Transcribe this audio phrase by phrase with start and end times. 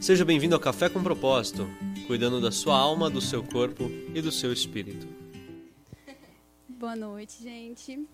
[0.00, 1.68] Seja bem-vindo ao Café com Propósito,
[2.06, 3.84] cuidando da sua alma, do seu corpo
[4.14, 5.08] e do seu espírito.
[6.68, 8.06] Boa noite, gente.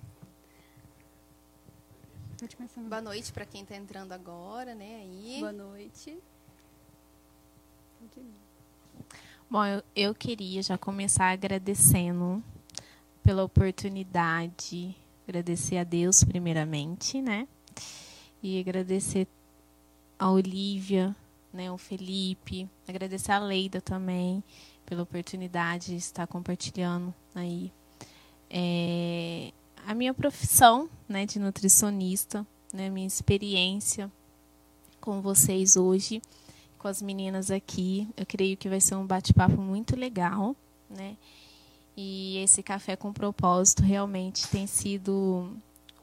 [2.89, 4.97] Boa noite para quem está entrando agora, né?
[5.03, 5.37] Aí.
[5.41, 6.19] Boa noite.
[9.51, 12.42] Bom, eu, eu queria já começar agradecendo
[13.22, 14.96] pela oportunidade,
[15.28, 17.46] agradecer a Deus primeiramente, né?
[18.42, 19.28] E agradecer
[20.19, 21.14] a Olivia,
[21.55, 24.43] né, o Felipe, agradecer a Leida também
[24.85, 27.73] pela oportunidade de estar compartilhando aí
[28.51, 29.53] é,
[29.87, 34.11] a minha profissão, né, de nutricionista, né, minha experiência
[35.01, 36.21] com vocês hoje,
[36.77, 38.09] com as meninas aqui.
[38.17, 40.57] Eu creio que vai ser um bate-papo muito legal,
[40.91, 41.17] né?
[41.97, 45.57] E esse café com propósito realmente tem sido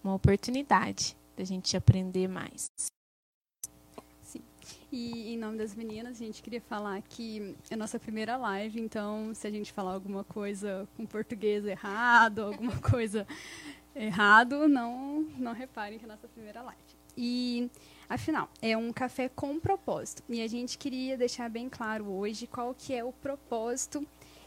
[0.04, 2.68] uma oportunidade da gente aprender mais.
[4.92, 9.34] E em nome das meninas, a gente queria falar que é nossa primeira live, então
[9.34, 13.26] se a gente falar alguma coisa com português errado, alguma coisa
[13.96, 16.82] errado, não não reparem que é nossa primeira live.
[17.16, 17.70] E
[18.10, 20.24] afinal, é um café com propósito.
[20.28, 24.06] E a gente queria deixar bem claro hoje qual que é o propósito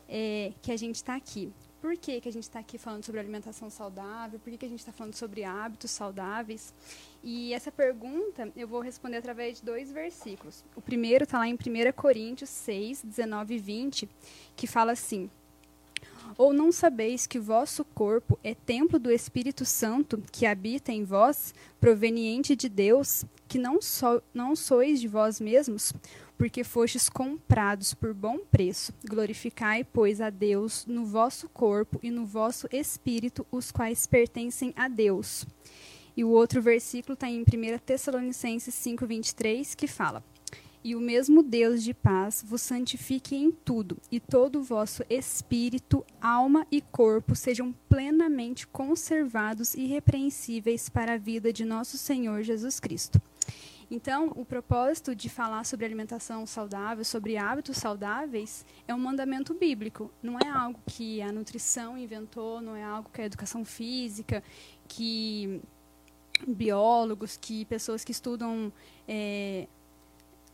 [0.08, 1.52] é, que a gente está aqui.
[1.80, 4.38] Por que, que a gente está aqui falando sobre alimentação saudável?
[4.38, 6.72] Por que, que a gente está falando sobre hábitos saudáveis?
[7.26, 10.62] E essa pergunta eu vou responder através de dois versículos.
[10.76, 11.58] O primeiro está lá em 1
[11.96, 14.08] Coríntios 6, 19 e 20,
[14.54, 15.30] que fala assim:
[16.36, 21.54] Ou não sabeis que vosso corpo é templo do Espírito Santo que habita em vós,
[21.80, 25.94] proveniente de Deus, que não, so, não sois de vós mesmos?
[26.36, 28.92] porque fostes comprados por bom preço.
[29.08, 34.88] Glorificai, pois, a Deus no vosso corpo e no vosso espírito, os quais pertencem a
[34.88, 35.46] Deus.
[36.16, 37.44] E o outro versículo está em 1
[37.84, 40.22] Tessalonicenses 5,23, que fala:
[40.82, 46.04] E o mesmo Deus de paz vos santifique em tudo, e todo o vosso espírito,
[46.20, 52.78] alma e corpo sejam plenamente conservados e irrepreensíveis para a vida de nosso Senhor Jesus
[52.78, 53.20] Cristo.
[53.90, 60.10] Então, o propósito de falar sobre alimentação saudável, sobre hábitos saudáveis, é um mandamento bíblico.
[60.22, 64.42] Não é algo que a nutrição inventou, não é algo que a educação física,
[64.88, 65.60] que
[66.46, 68.72] biólogos, que pessoas que estudam
[69.06, 69.66] é,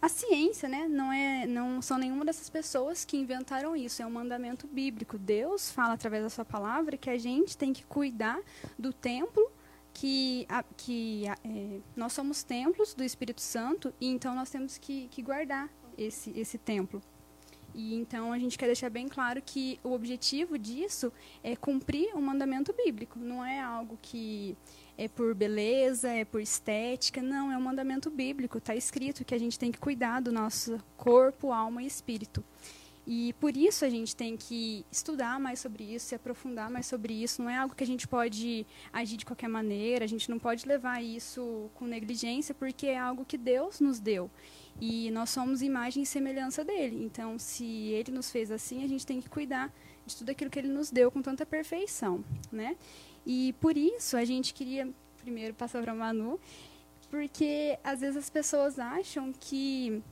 [0.01, 0.89] a ciência, né?
[0.89, 4.03] Não é, não são nenhuma dessas pessoas que inventaram isso.
[4.03, 5.19] É um mandamento bíblico.
[5.19, 8.41] Deus fala através da sua palavra que a gente tem que cuidar
[8.79, 9.51] do templo
[9.93, 14.79] que, a, que a, é, nós somos templos do Espírito Santo e então nós temos
[14.79, 17.03] que, que guardar esse, esse templo.
[17.75, 22.21] E então a gente quer deixar bem claro que o objetivo disso é cumprir o
[22.21, 23.19] mandamento bíblico.
[23.19, 24.57] Não é algo que
[25.01, 27.23] é por beleza, é por estética.
[27.23, 28.59] Não, é um mandamento bíblico.
[28.59, 32.45] Está escrito que a gente tem que cuidar do nosso corpo, alma e espírito.
[33.07, 37.15] E por isso a gente tem que estudar mais sobre isso, se aprofundar mais sobre
[37.15, 37.41] isso.
[37.41, 40.69] Não é algo que a gente pode agir de qualquer maneira, a gente não pode
[40.69, 44.31] levar isso com negligência, porque é algo que Deus nos deu.
[44.79, 47.03] E nós somos imagem e semelhança dele.
[47.03, 49.73] Então, se ele nos fez assim, a gente tem que cuidar
[50.07, 52.23] de tudo aquilo que ele nos deu com tanta perfeição,
[52.53, 52.77] né?
[53.25, 54.89] E por isso a gente queria
[55.21, 56.41] primeiro passar para a Manu,
[57.11, 60.03] porque às vezes as pessoas acham que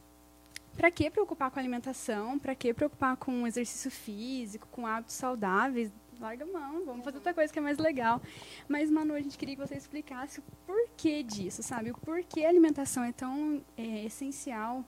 [0.79, 2.39] para que preocupar com alimentação?
[2.39, 5.91] Para que preocupar com exercício físico, com hábitos saudáveis?
[6.21, 8.23] Larga a mão, vamos fazer outra coisa que é mais legal.
[8.69, 11.91] Mas, Manu, a gente queria que você explicasse o porquê disso, sabe?
[11.91, 14.85] O porquê a alimentação é tão é, essencial,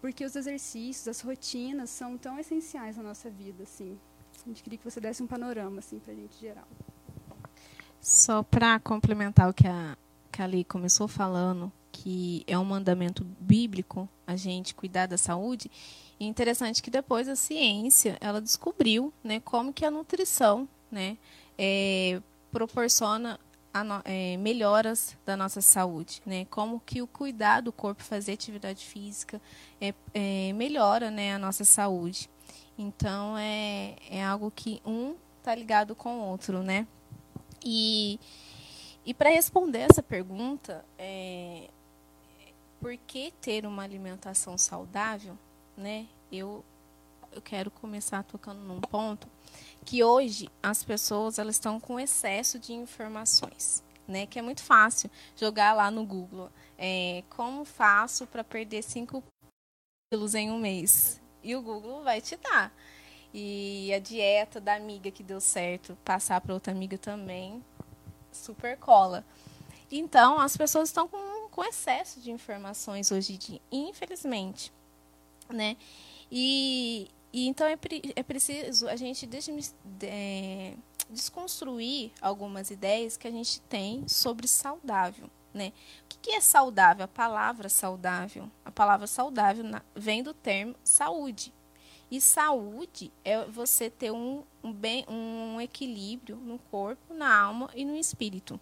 [0.00, 3.98] porque os exercícios, as rotinas são tão essenciais na nossa vida, assim.
[4.44, 6.66] A gente queria que você desse um panorama, assim, para a gente geral.
[8.04, 9.96] Só para complementar o que a,
[10.30, 15.70] que a Ali começou falando, que é um mandamento bíblico a gente cuidar da saúde.
[16.20, 21.16] É interessante que depois a ciência ela descobriu, né, como que a nutrição, né,
[21.56, 22.20] é,
[22.52, 23.40] proporciona
[23.72, 28.84] a, é, melhoras da nossa saúde, né, como que o cuidar do corpo, fazer atividade
[28.84, 29.40] física,
[29.80, 32.28] é, é melhora, né, a nossa saúde.
[32.76, 36.86] Então é, é algo que um tá ligado com o outro, né?
[37.64, 38.20] E
[39.06, 41.68] e para responder essa pergunta, é,
[42.80, 45.38] por que ter uma alimentação saudável,
[45.76, 46.06] né?
[46.32, 46.64] Eu
[47.32, 49.26] eu quero começar tocando num ponto
[49.84, 54.26] que hoje as pessoas elas estão com excesso de informações, né?
[54.26, 59.22] Que é muito fácil jogar lá no Google, é, como faço para perder 5
[60.10, 61.20] quilos em um mês?
[61.42, 62.72] E o Google vai te dar.
[63.34, 67.62] E a dieta da amiga que deu certo, passar para outra amiga também,
[68.32, 69.24] super cola.
[69.90, 74.72] Então, as pessoas estão com com excesso de informações hoje em dia, infelizmente.
[75.48, 75.76] né?
[76.30, 80.74] E, e então é, pre- é preciso a gente desmis- é,
[81.10, 85.72] desconstruir algumas ideias que a gente tem sobre saudável, né?
[86.04, 87.04] O que, é saudável?
[87.04, 88.50] A palavra saudável.
[88.64, 89.64] A palavra saudável
[89.94, 91.52] vem do termo saúde.
[92.14, 97.84] E saúde é você ter um, um, bem, um equilíbrio no corpo, na alma e
[97.84, 98.60] no espírito.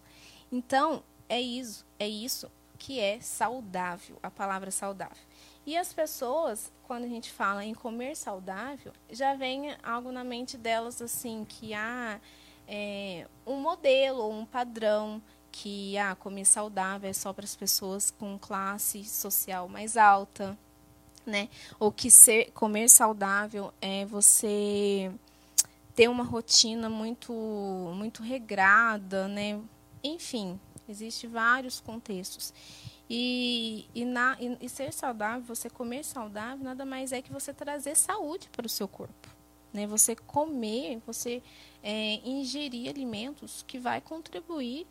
[0.51, 5.23] Então, é isso, é isso que é saudável, a palavra saudável.
[5.67, 10.57] E as pessoas, quando a gente fala em comer saudável, já vem algo na mente
[10.57, 12.19] delas assim, que há
[12.67, 15.21] é, um modelo um padrão
[15.51, 20.57] que ah, comer saudável é só para as pessoas com classe social mais alta,
[21.25, 21.49] né?
[21.79, 25.11] Ou que ser, comer saudável é você
[25.95, 27.33] ter uma rotina muito
[27.95, 29.59] muito regrada, né?
[30.03, 32.53] Enfim, existe vários contextos.
[33.09, 37.53] E, e, na, e, e ser saudável, você comer saudável, nada mais é que você
[37.53, 39.29] trazer saúde para o seu corpo.
[39.73, 39.85] Né?
[39.87, 41.41] Você comer, você
[41.81, 44.87] é, ingerir alimentos que vai contribuir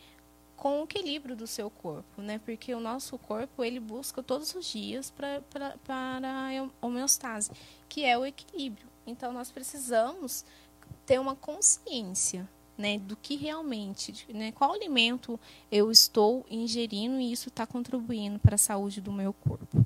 [0.62, 2.38] com o equilíbrio do seu corpo, né?
[2.38, 6.28] Porque o nosso corpo ele busca todos os dias pra, pra, para
[6.80, 7.50] a homeostase,
[7.88, 8.86] que é o equilíbrio.
[9.04, 10.44] Então nós precisamos
[11.04, 12.48] ter uma consciência,
[12.78, 15.38] né, do que realmente, né, qual alimento
[15.68, 19.84] eu estou ingerindo e isso está contribuindo para a saúde do meu corpo.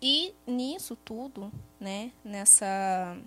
[0.00, 3.18] E nisso tudo, né, nessa,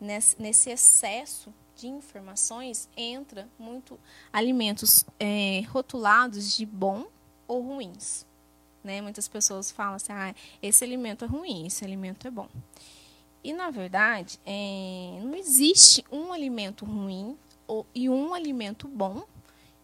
[0.00, 3.98] nesse, nesse excesso de informações entra muito
[4.32, 7.06] alimentos é, rotulados de bom
[7.46, 8.26] ou ruins.
[8.82, 9.00] Né?
[9.00, 12.48] Muitas pessoas falam assim, ah, esse alimento é ruim, esse alimento é bom.
[13.44, 19.24] E, na verdade, é, não existe um alimento ruim ou, e um alimento bom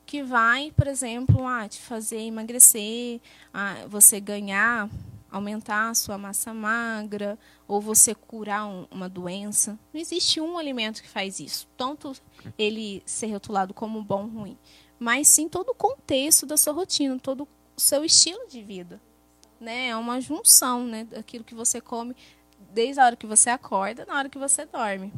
[0.05, 3.21] que vai, por exemplo, ah, te fazer emagrecer,
[3.53, 4.91] ah, você ganhar,
[5.35, 7.37] aumentar a sua massa magra,
[7.67, 9.77] ou você curar um, uma doença.
[9.93, 11.67] Não existe um alimento que faz isso.
[11.77, 12.15] Tanto
[12.57, 14.59] ele ser rotulado como bom ou ruim,
[14.97, 19.01] mas sim todo o contexto da sua rotina, todo o seu estilo de vida.
[19.61, 19.89] Né?
[19.89, 22.15] É uma junção né, daquilo que você come
[22.71, 25.13] desde a hora que você acorda, na hora que você dorme.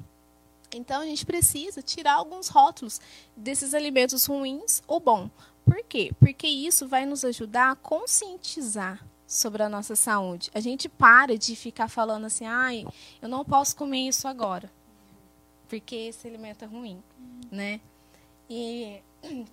[0.75, 3.01] Então a gente precisa tirar alguns rótulos
[3.37, 5.31] desses alimentos ruins ou bom.
[5.63, 6.11] Por quê?
[6.19, 10.51] Porque isso vai nos ajudar a conscientizar sobre a nossa saúde.
[10.55, 12.87] A gente para de ficar falando assim, ai,
[13.21, 14.71] eu não posso comer isso agora,
[15.69, 17.03] porque esse alimento é ruim,
[17.51, 17.81] né?
[18.49, 19.03] E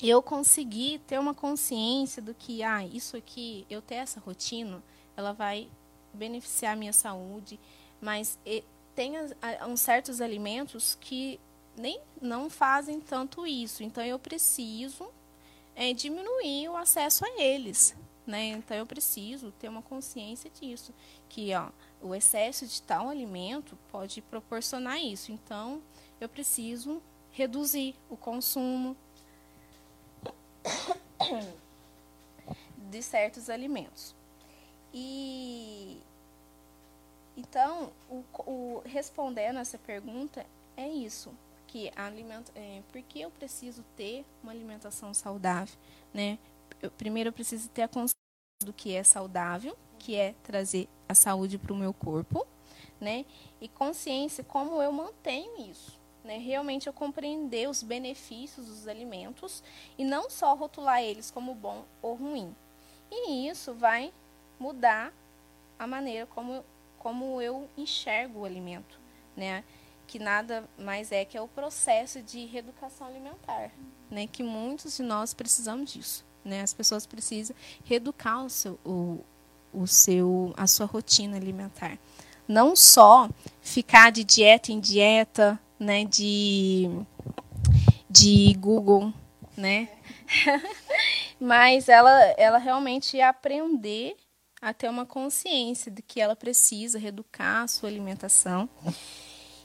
[0.00, 4.82] eu consegui ter uma consciência do que, ah, isso aqui, eu ter essa rotina,
[5.16, 5.68] ela vai
[6.14, 7.58] beneficiar a minha saúde,
[8.00, 8.38] mas
[8.94, 9.14] tem
[9.68, 11.40] uns certos alimentos que
[11.76, 13.82] nem não fazem tanto isso.
[13.82, 15.08] Então eu preciso
[15.74, 17.96] é, diminuir o acesso a eles.
[18.28, 18.48] Né?
[18.48, 20.92] Então eu preciso ter uma consciência disso,
[21.30, 21.70] que ó,
[22.02, 25.32] o excesso de tal alimento pode proporcionar isso.
[25.32, 25.82] Então
[26.20, 27.00] eu preciso
[27.32, 28.94] reduzir o consumo
[32.90, 34.14] de certos alimentos.
[34.92, 35.98] E
[37.34, 40.44] então, o, o, respondendo essa pergunta
[40.76, 41.32] é isso,
[41.68, 45.78] que alimento, é, por que eu preciso ter uma alimentação saudável,
[46.12, 46.38] né?
[46.82, 48.17] Eu, primeiro eu preciso ter a consciência
[48.64, 52.46] do que é saudável, que é trazer a saúde para o meu corpo,
[53.00, 53.24] né?
[53.60, 56.38] E consciência como eu mantenho isso, né?
[56.38, 59.62] Realmente eu compreender os benefícios dos alimentos
[59.96, 62.54] e não só rotular eles como bom ou ruim.
[63.10, 64.12] E isso vai
[64.58, 65.12] mudar
[65.78, 66.64] a maneira como
[66.98, 68.98] como eu enxergo o alimento,
[69.36, 69.62] né?
[70.08, 73.70] Que nada mais é que é o processo de reeducação alimentar,
[74.10, 74.26] né?
[74.26, 76.62] Que muitos de nós precisamos disso, né?
[76.62, 79.24] As pessoas precisam reeducar o seu, o,
[79.72, 81.98] o seu, a sua rotina alimentar,
[82.46, 83.28] não só
[83.60, 86.04] ficar de dieta em dieta, né?
[86.04, 86.90] De
[88.08, 89.12] de Google,
[89.56, 89.88] né?
[91.38, 94.16] Mas ela, ela realmente aprender
[94.60, 98.68] a ter uma consciência de que ela precisa reeducar a sua alimentação.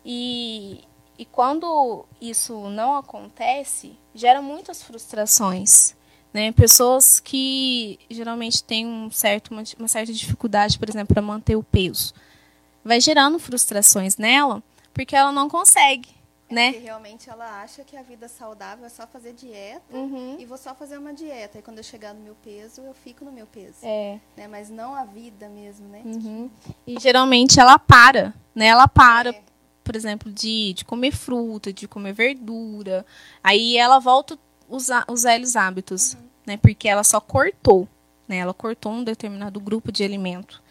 [0.06, 0.84] E,
[1.18, 5.96] e quando isso não acontece, gera muitas frustrações.
[6.34, 6.52] Né?
[6.52, 12.14] Pessoas que geralmente têm um certo, uma, certa dificuldade, por exemplo, para manter o peso.
[12.84, 14.62] Vai gerando frustrações nela,
[14.94, 16.10] porque ela não consegue
[16.52, 16.72] né?
[16.72, 20.36] Porque realmente ela acha que a vida saudável é só fazer dieta Uhum.
[20.38, 21.58] e vou só fazer uma dieta.
[21.58, 23.78] E quando eu chegar no meu peso, eu fico no meu peso.
[23.82, 24.20] É.
[24.38, 24.48] Né?
[24.48, 26.04] Mas não a vida mesmo, né?
[26.06, 26.52] Uhum.
[26.86, 28.68] E geralmente ela para, né?
[28.68, 29.42] Ela para, É.
[29.84, 33.04] por exemplo, de, de comer fruta, de comer verdura.
[33.44, 36.58] Aí ela volta os, os velhos hábitos, né?
[36.58, 37.88] Porque ela só cortou,
[38.28, 38.38] né?
[38.38, 40.62] Ela cortou um determinado grupo de alimento,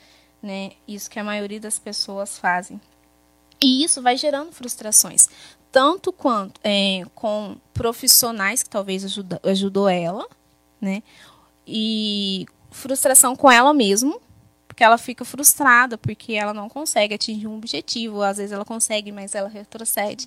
[0.43, 0.73] né?
[0.87, 2.81] Isso que a maioria das pessoas fazem.
[3.63, 5.29] E isso vai gerando frustrações,
[5.71, 10.27] tanto quanto é, com profissionais que talvez ajuda, ajudou ela,
[10.81, 11.03] né?
[11.67, 14.21] E frustração com ela mesmo,
[14.67, 19.13] porque ela fica frustrada porque ela não consegue atingir um objetivo, às vezes ela consegue,
[19.13, 20.27] mas ela retrocede.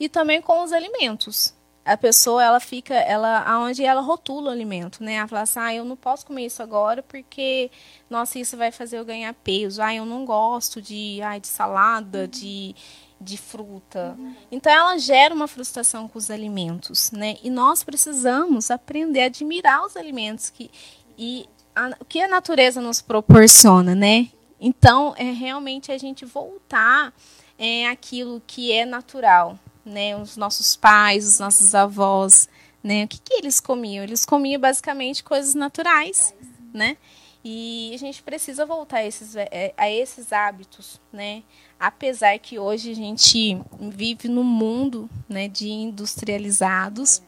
[0.00, 1.54] E também com os alimentos.
[1.86, 5.14] A pessoa, ela fica, ela aonde ela rotula o alimento, né?
[5.14, 7.70] Ela fala assim: "Ah, eu não posso comer isso agora porque
[8.10, 9.80] nossa, isso vai fazer eu ganhar peso.
[9.80, 12.74] Ah, eu não gosto de, ah, de salada, de
[13.18, 14.14] de fruta.
[14.52, 17.36] Então ela gera uma frustração com os alimentos, né?
[17.42, 20.70] E nós precisamos aprender a admirar os alimentos que
[21.16, 24.28] e a, o que a natureza nos proporciona, né?
[24.60, 27.12] Então, é realmente a gente voltar
[27.58, 30.16] é, aquilo que é natural, né?
[30.16, 32.48] Os nossos pais, os nossos avós,
[32.82, 33.04] né?
[33.04, 34.02] O que, que eles comiam?
[34.02, 36.34] Eles comiam basicamente coisas naturais,
[36.74, 36.96] né?
[37.44, 41.44] E a gente precisa voltar a esses, é, a esses hábitos, né?
[41.78, 47.22] Apesar que hoje a gente vive num mundo né, de industrializados,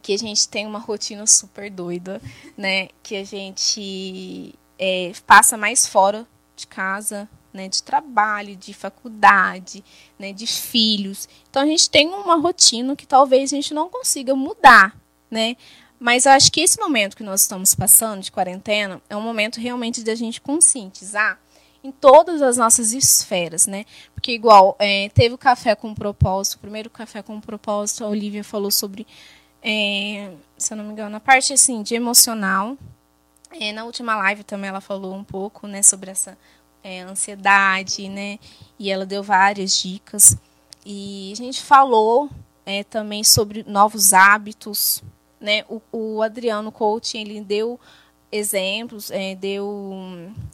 [0.00, 2.22] que a gente tem uma rotina super doida,
[2.56, 2.90] né?
[3.02, 6.24] Que a gente é, passa mais fora
[6.54, 7.68] de casa, né?
[7.68, 9.84] De trabalho, de faculdade,
[10.18, 10.32] né?
[10.32, 11.28] De filhos.
[11.50, 14.96] Então a gente tem uma rotina que talvez a gente não consiga mudar,
[15.30, 15.56] né?
[16.00, 19.60] Mas eu acho que esse momento que nós estamos passando de quarentena é um momento
[19.60, 21.38] realmente de a gente conscientizar
[21.82, 23.84] em todas as nossas esferas, né?
[24.14, 28.44] Porque igual é, teve o café com propósito, o primeiro café com propósito, a Olivia
[28.44, 29.06] falou sobre
[29.62, 32.76] é, se eu não me engano, a parte assim de emocional.
[33.50, 36.36] É, na última live também ela falou um pouco, né, sobre essa
[36.82, 38.38] é, ansiedade, né,
[38.78, 40.36] e ela deu várias dicas.
[40.84, 42.30] E a gente falou
[42.64, 45.02] é, também sobre novos hábitos,
[45.40, 45.64] né.
[45.68, 47.78] O, o Adriano Coaching ele deu
[48.30, 49.94] exemplos, é, deu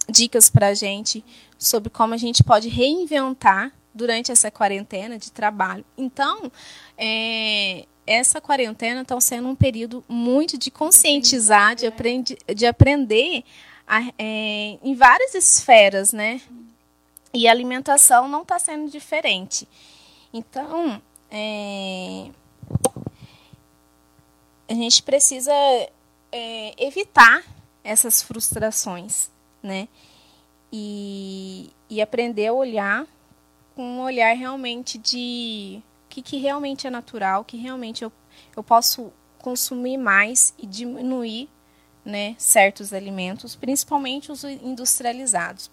[0.09, 1.25] dicas para a gente
[1.59, 5.85] sobre como a gente pode reinventar durante essa quarentena de trabalho.
[5.97, 6.51] Então,
[6.99, 13.45] é, essa quarentena está sendo um período muito de conscientizar, de, aprende, de aprender
[14.19, 16.41] é, em várias esferas, né?
[17.33, 19.69] E a alimentação não está sendo diferente.
[20.33, 21.01] Então,
[21.31, 22.31] é,
[24.69, 25.53] a gente precisa
[26.33, 27.45] é, evitar
[27.83, 29.31] essas frustrações,
[29.63, 29.89] né?
[30.73, 33.07] E, e aprender a olhar
[33.75, 38.13] com um olhar realmente de que, que realmente é natural, que realmente eu,
[38.57, 41.49] eu posso consumir mais e diminuir
[42.05, 45.71] né, certos alimentos, principalmente os industrializados.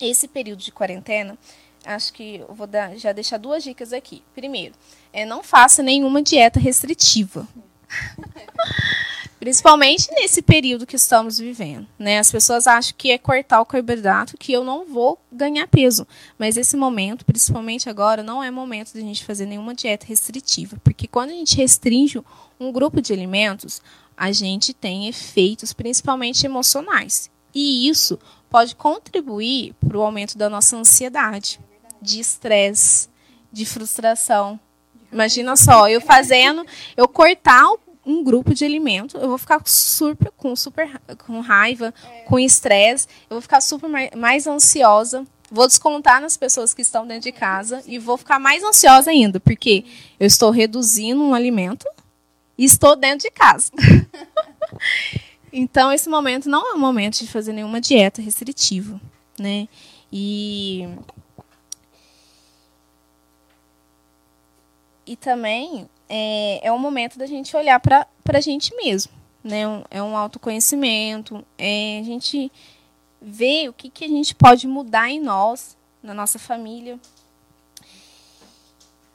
[0.00, 1.38] Esse período de quarentena,
[1.84, 4.22] acho que eu vou dar, já deixar duas dicas aqui.
[4.34, 4.74] Primeiro,
[5.12, 7.46] é não faça nenhuma dieta restritiva.
[9.38, 11.86] Principalmente nesse período que estamos vivendo.
[11.98, 12.18] Né?
[12.18, 16.06] As pessoas acham que é cortar o carboidrato que eu não vou ganhar peso.
[16.38, 20.78] Mas esse momento, principalmente agora, não é momento de a gente fazer nenhuma dieta restritiva.
[20.82, 22.20] Porque quando a gente restringe
[22.58, 23.82] um grupo de alimentos,
[24.16, 27.30] a gente tem efeitos principalmente emocionais.
[27.54, 28.18] E isso
[28.48, 31.60] pode contribuir para o aumento da nossa ansiedade,
[32.00, 33.08] de estresse,
[33.52, 34.58] de frustração.
[35.12, 36.64] Imagina só, eu fazendo,
[36.96, 37.66] eu cortar
[38.04, 41.92] um grupo de alimento, eu vou ficar super com super com raiva,
[42.26, 47.24] com estresse, eu vou ficar super mais, ansiosa, vou descontar nas pessoas que estão dentro
[47.24, 49.84] de casa e vou ficar mais ansiosa ainda, porque
[50.20, 51.86] eu estou reduzindo um alimento
[52.56, 53.70] e estou dentro de casa.
[55.52, 59.00] então esse momento não é um momento de fazer nenhuma dieta restritiva,
[59.38, 59.68] né?
[60.12, 60.88] E
[65.06, 69.12] e também é, é um momento da gente olhar para a gente mesmo.
[69.42, 69.62] Né?
[69.90, 72.50] É um autoconhecimento, é a gente
[73.22, 76.98] ver o que, que a gente pode mudar em nós, na nossa família.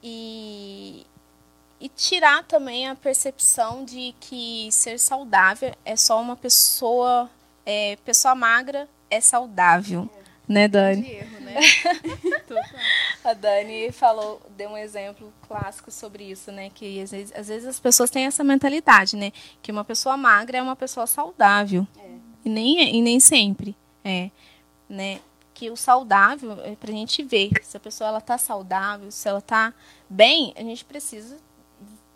[0.02, 1.06] E,
[1.82, 7.28] e tirar também a percepção de que ser saudável é só uma pessoa,
[7.66, 10.08] é, pessoa magra é saudável.
[10.16, 10.22] É.
[10.46, 11.02] Né, Dani?
[11.02, 11.56] De erro, né?
[13.24, 16.70] a Dani falou, deu um exemplo clássico sobre isso, né?
[16.72, 19.32] Que às vezes, às vezes as pessoas têm essa mentalidade, né?
[19.60, 21.84] Que uma pessoa magra é uma pessoa saudável.
[21.98, 22.10] É.
[22.44, 23.74] E, nem, e nem sempre.
[24.04, 24.30] É.
[24.88, 25.20] Né?
[25.52, 29.40] Que o saudável é pra gente ver se a pessoa ela tá saudável, se ela
[29.40, 29.74] tá
[30.08, 31.38] bem, a gente precisa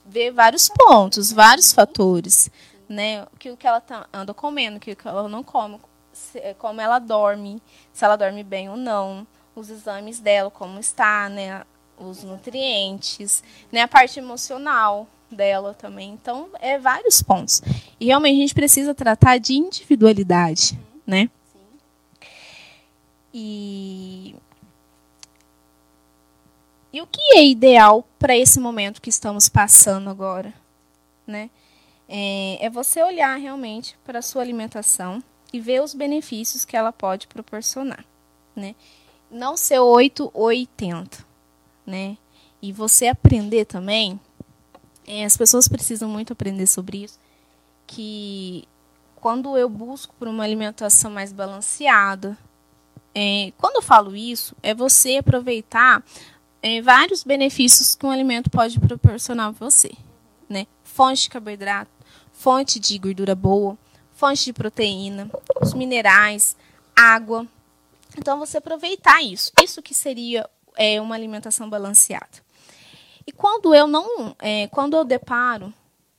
[0.06, 2.50] ver vários pontos, vários fatores.
[2.88, 3.24] Né?
[3.24, 5.78] O que, ela tá, anda comendo, o que ela não come
[6.16, 10.80] se, é, como ela dorme, se ela dorme bem ou não, os exames dela, como
[10.80, 11.62] está, né,
[11.98, 16.10] os nutrientes, né, a parte emocional dela também.
[16.12, 17.62] Então, é vários pontos.
[18.00, 21.28] E realmente a gente precisa tratar de individualidade, né?
[23.32, 24.34] E
[26.96, 30.54] e o que é ideal para esse momento que estamos passando agora,
[31.26, 31.50] né?
[32.08, 35.22] É, é você olhar realmente para a sua alimentação
[35.52, 38.02] e ver os benefícios que ela pode proporcionar,
[38.54, 38.74] né?
[39.30, 41.22] Não ser 8 ou 80,
[41.84, 42.16] né?
[42.62, 44.18] E você aprender também,
[45.06, 47.18] é, as pessoas precisam muito aprender sobre isso,
[47.86, 48.66] que
[49.16, 52.38] quando eu busco por uma alimentação mais balanceada,
[53.14, 56.02] é, quando eu falo isso, é você aproveitar
[56.66, 59.92] é, vários benefícios que um alimento pode proporcionar a você,
[60.48, 60.66] né?
[60.82, 61.90] Fonte de carboidrato,
[62.32, 63.78] fonte de gordura boa,
[64.12, 65.30] fonte de proteína,
[65.62, 66.56] os minerais,
[66.94, 67.46] água.
[68.18, 72.44] Então você aproveitar isso, isso que seria é, uma alimentação balanceada.
[73.24, 75.72] E quando eu não, é, quando eu deparo,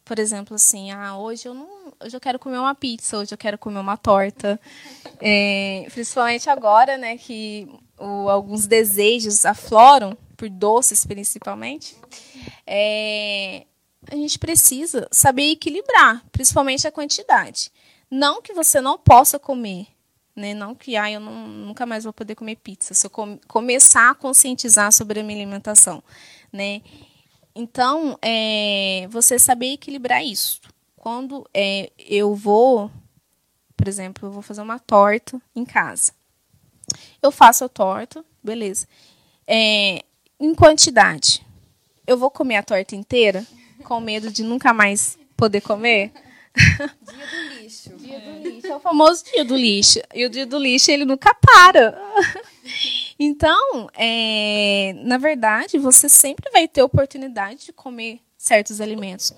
[0.06, 3.38] por exemplo, assim, ah, hoje eu não hoje eu quero comer uma pizza, hoje eu
[3.38, 4.58] quero comer uma torta.
[5.20, 7.68] É, principalmente agora, né, que
[8.00, 11.98] o, alguns desejos afloram, por doces principalmente.
[12.66, 13.66] É,
[14.10, 17.72] a gente precisa saber equilibrar, principalmente a quantidade.
[18.10, 19.88] Não que você não possa comer,
[20.36, 20.54] né?
[20.54, 22.94] Não que ah, eu não, nunca mais vou poder comer pizza.
[22.94, 26.02] Se eu com, começar a conscientizar sobre a minha alimentação,
[26.54, 26.82] né?
[27.54, 30.62] Então, é, você saber equilibrar isso
[30.96, 32.92] quando é, eu vou,
[33.76, 36.14] por exemplo, eu vou fazer uma torta em casa.
[37.22, 38.88] Eu faço a torta, beleza.
[39.48, 40.04] É,
[40.40, 41.46] em quantidade.
[42.06, 43.46] Eu vou comer a torta inteira
[43.84, 46.12] com medo de nunca mais poder comer?
[46.56, 47.96] Dia do lixo.
[47.98, 48.68] Dia do lixo.
[48.68, 50.00] É o famoso dia do lixo.
[50.14, 51.98] E o dia do lixo, ele nunca para.
[53.20, 59.34] Então, é, na verdade, você sempre vai ter oportunidade de comer certos alimentos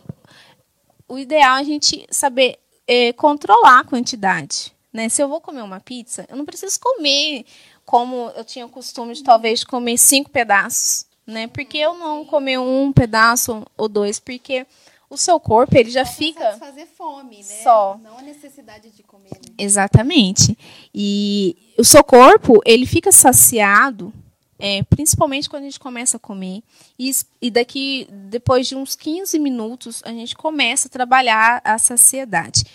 [1.09, 4.71] o ideal é a gente saber é, controlar a quantidade.
[4.93, 5.09] Né?
[5.09, 7.45] Se eu vou comer uma pizza, eu não preciso comer
[7.89, 11.07] como eu tinha o costume de talvez comer cinco pedaços.
[11.25, 11.47] Né?
[11.47, 14.63] Porque eu não comer um pedaço ou dois, porque
[15.09, 17.63] o seu corpo ele já Só fica fazer fome, né?
[17.63, 17.99] Só.
[18.03, 19.31] Não a necessidade de comer.
[19.31, 19.55] Né?
[19.57, 20.55] exatamente
[20.93, 24.13] e o seu corpo ele fica saciado
[24.59, 26.61] é, principalmente quando a gente começa a comer.
[26.99, 27.09] E,
[27.41, 32.65] e daqui, depois de uns 15 minutos, a gente começa a trabalhar a saciedade.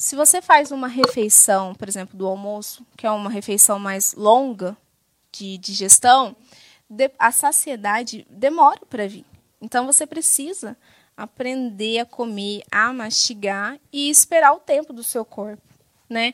[0.00, 4.74] Se você faz uma refeição, por exemplo, do almoço, que é uma refeição mais longa
[5.30, 6.34] de digestão,
[7.18, 9.26] a saciedade demora para vir.
[9.60, 10.74] Então você precisa
[11.14, 15.62] aprender a comer, a mastigar e esperar o tempo do seu corpo,
[16.08, 16.32] né?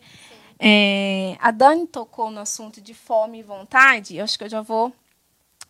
[0.61, 4.17] É, a Dani tocou no assunto de fome e vontade.
[4.17, 4.95] Eu acho que eu já vou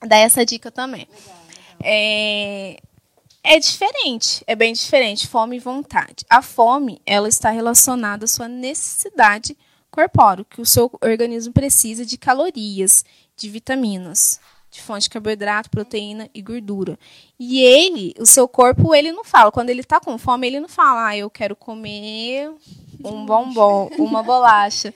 [0.07, 1.09] dar essa dica também.
[1.11, 1.79] Legal, legal.
[1.83, 2.77] É,
[3.47, 6.25] é diferente, é bem diferente, fome e vontade.
[6.29, 9.57] A fome, ela está relacionada à sua necessidade
[9.89, 13.05] corpórea, que o seu organismo precisa de calorias,
[13.37, 16.99] de vitaminas, de fonte de carboidrato, proteína e gordura.
[17.39, 19.53] E ele, o seu corpo, ele não fala.
[19.53, 22.51] Quando ele está com fome, ele não fala, ah, eu quero comer
[23.05, 24.93] um bombom, uma bolacha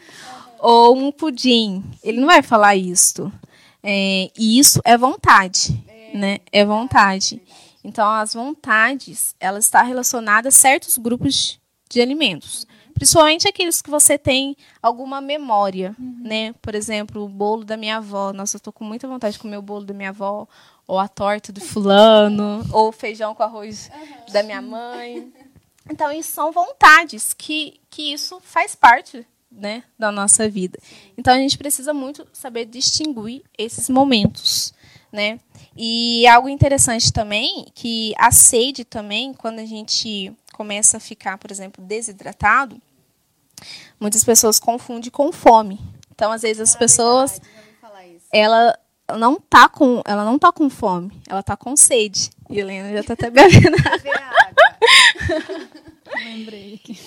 [0.58, 1.84] ou um pudim.
[2.02, 3.32] Ele não vai falar isto.
[3.80, 5.72] É, e isso é vontade,
[6.12, 6.40] né?
[6.50, 7.40] É vontade.
[7.82, 12.66] Então, as vontades, ela está relacionada a certos grupos de alimentos.
[12.94, 16.52] Principalmente aqueles que você tem alguma memória, né?
[16.60, 18.32] Por exemplo, o bolo da minha avó.
[18.32, 20.46] Nossa, eu estou com muita vontade de comer o bolo da minha avó.
[20.86, 22.62] Ou a torta do fulano.
[22.72, 23.90] ou o feijão com arroz
[24.30, 25.32] da minha mãe.
[25.88, 30.78] Então, isso são vontades que, que isso faz parte né, da nossa vida.
[31.16, 34.74] Então, a gente precisa muito saber distinguir esses momentos.
[35.12, 35.40] Né?
[35.76, 41.50] E algo interessante também, que a sede também, quando a gente começa a ficar, por
[41.50, 42.80] exemplo, desidratado,
[43.98, 45.80] muitas pessoas confundem com fome.
[46.12, 48.26] Então, às vezes, as pessoas, Verdade, já ouvi falar isso.
[48.30, 48.78] ela
[49.18, 52.30] não tá com, ela não tá com fome, ela tá com sede.
[52.48, 55.68] E a Helena já tá até bebendo Beber água.
[56.24, 56.98] Lembrei aqui.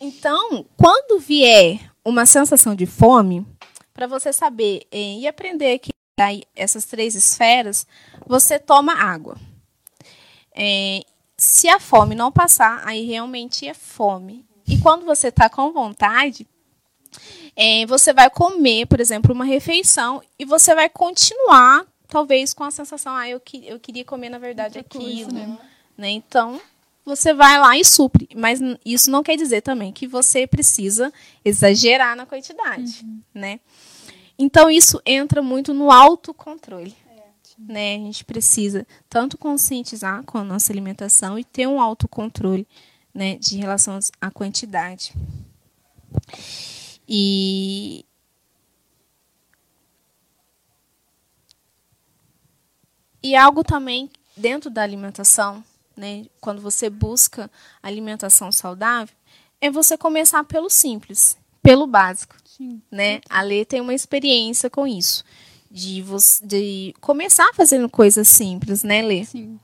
[0.00, 3.44] Então, quando vier uma sensação de fome,
[3.92, 5.90] para você saber e aprender que
[6.54, 7.86] essas três esferas,
[8.26, 9.36] você toma água.
[10.54, 11.02] Eh,
[11.36, 14.44] se a fome não passar, aí realmente é fome.
[14.66, 16.46] E quando você está com vontade,
[17.56, 22.70] eh, você vai comer, por exemplo, uma refeição e você vai continuar, talvez, com a
[22.70, 25.32] sensação, ah, eu, que, eu queria comer, na verdade, coisa, aquilo.
[25.32, 25.58] né?
[25.96, 26.10] né?
[26.10, 26.60] Então,
[27.08, 28.28] você vai lá e supre.
[28.36, 31.12] Mas isso não quer dizer também que você precisa
[31.44, 33.60] exagerar na quantidade, né?
[34.38, 36.94] Então isso entra muito no autocontrole.
[37.10, 37.22] É.
[37.58, 37.96] Né?
[37.96, 42.66] A gente precisa tanto conscientizar com a nossa alimentação e ter um autocontrole
[43.12, 45.12] né, de relação à quantidade.
[47.08, 48.04] E
[53.20, 55.62] E algo também dentro da alimentação,
[55.96, 57.50] né, quando você busca
[57.82, 59.14] alimentação saudável,
[59.60, 62.36] é você começar pelo simples, pelo básico.
[62.58, 62.82] Sim.
[62.90, 63.20] Né?
[63.30, 65.24] A Lê tem uma experiência com isso.
[65.70, 69.24] De, você, de começar fazendo coisas simples, né, Lê?
[69.24, 69.58] Sim.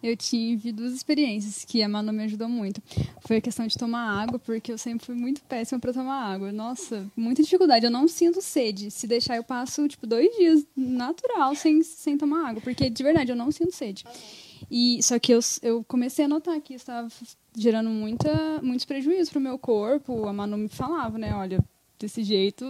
[0.00, 2.80] Eu tive duas experiências que a Manu me ajudou muito.
[3.26, 6.52] Foi a questão de tomar água, porque eu sempre fui muito péssima para tomar água.
[6.52, 7.84] Nossa, muita dificuldade.
[7.84, 8.92] Eu não sinto sede.
[8.92, 12.62] Se deixar, eu passo, tipo, dois dias natural sem, sem tomar água.
[12.62, 14.04] Porque, de verdade, eu não sinto sede.
[14.70, 17.08] E, só que eu, eu comecei a notar que estava
[17.56, 20.28] gerando muita, muitos prejuízos para o meu corpo.
[20.28, 21.34] A Manu me falava, né?
[21.34, 21.58] Olha,
[21.98, 22.64] desse jeito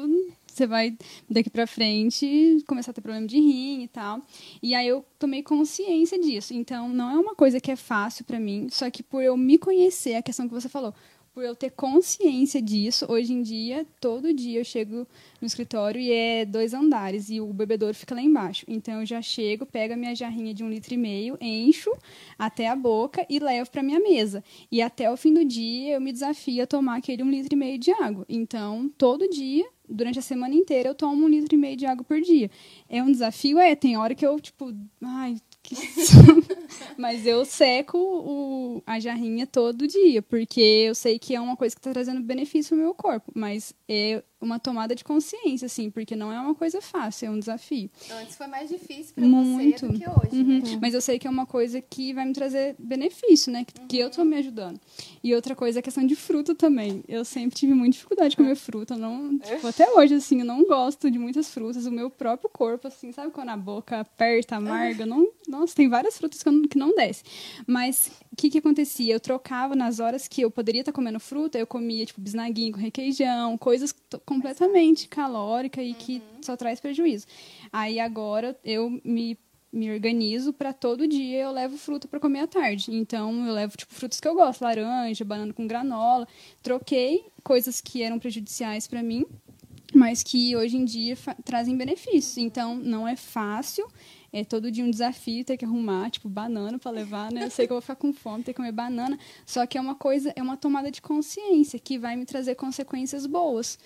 [0.59, 0.97] você vai
[1.31, 4.21] daqui para frente começar a ter problema de rim e tal.
[4.61, 6.53] E aí eu tomei consciência disso.
[6.53, 9.57] Então não é uma coisa que é fácil para mim, só que por eu me
[9.57, 10.93] conhecer, a questão que você falou,
[11.39, 15.07] por eu ter consciência disso, hoje em dia, todo dia eu chego
[15.41, 18.65] no escritório e é dois andares e o bebedouro fica lá embaixo.
[18.67, 21.93] Então eu já chego, pego a minha jarrinha de um litro e meio, encho
[22.37, 24.43] até a boca e levo para minha mesa.
[24.69, 27.57] E até o fim do dia eu me desafio a tomar aquele um litro e
[27.57, 28.27] meio de água.
[28.29, 32.03] Então todo dia durante a semana inteira eu tomo um litro e meio de água
[32.03, 32.51] por dia.
[32.89, 33.61] É um desafio?
[33.61, 35.77] É, tem hora que eu, tipo, ai, que...
[36.97, 41.75] mas eu seco o, a jarrinha todo dia, porque eu sei que é uma coisa
[41.75, 46.15] que está trazendo benefício ao meu corpo, mas é uma tomada de consciência, assim, porque
[46.15, 47.91] não é uma coisa fácil, é um desafio.
[48.21, 50.61] Antes foi mais difícil para você do que hoje, uhum.
[50.61, 50.79] né?
[50.81, 53.65] Mas eu sei que é uma coisa que vai me trazer benefício, né?
[53.65, 53.87] Que, uhum.
[53.89, 54.81] que eu estou me ajudando.
[55.23, 57.03] E outra coisa é a questão de fruta também.
[57.09, 58.97] Eu sempre tive muita dificuldade de comer fruta.
[58.97, 61.87] Não, tipo, até hoje, assim, eu não gosto de muitas frutas.
[61.87, 65.05] O meu próprio corpo, assim, sabe quando a boca aperta, amarga?
[65.05, 67.25] Não, nossa, tem várias frutas que, eu, que não desce.
[67.67, 69.15] Mas o que, que acontecia?
[69.15, 72.79] Eu trocava nas horas que eu poderia estar comendo fruta, eu comia, tipo, bisnaguinho com
[72.79, 73.93] requeijão, coisas
[74.29, 76.43] completamente calórica e que uhum.
[76.43, 77.27] só traz prejuízo.
[77.73, 79.39] Aí agora eu me
[79.71, 82.91] me organizo para todo dia eu levo fruta para comer à tarde.
[82.91, 86.27] Então eu levo tipo frutas que eu gosto, laranja, banana com granola.
[86.63, 89.27] Troquei coisas que eram prejudiciais para mim,
[89.95, 92.39] mas que hoje em dia trazem benefícios.
[92.39, 93.87] Então não é fácil,
[94.33, 97.45] é todo dia um desafio ter que arrumar, tipo, banana para levar, né?
[97.45, 99.19] Eu sei que eu vou ficar com fome, ter que comer banana.
[99.47, 103.25] Só que é uma coisa, é uma tomada de consciência que vai me trazer consequências
[103.25, 103.79] boas.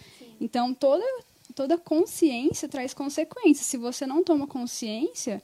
[0.42, 1.04] Então, toda,
[1.54, 3.64] toda consciência traz consequências.
[3.64, 5.40] Se você não toma consciência,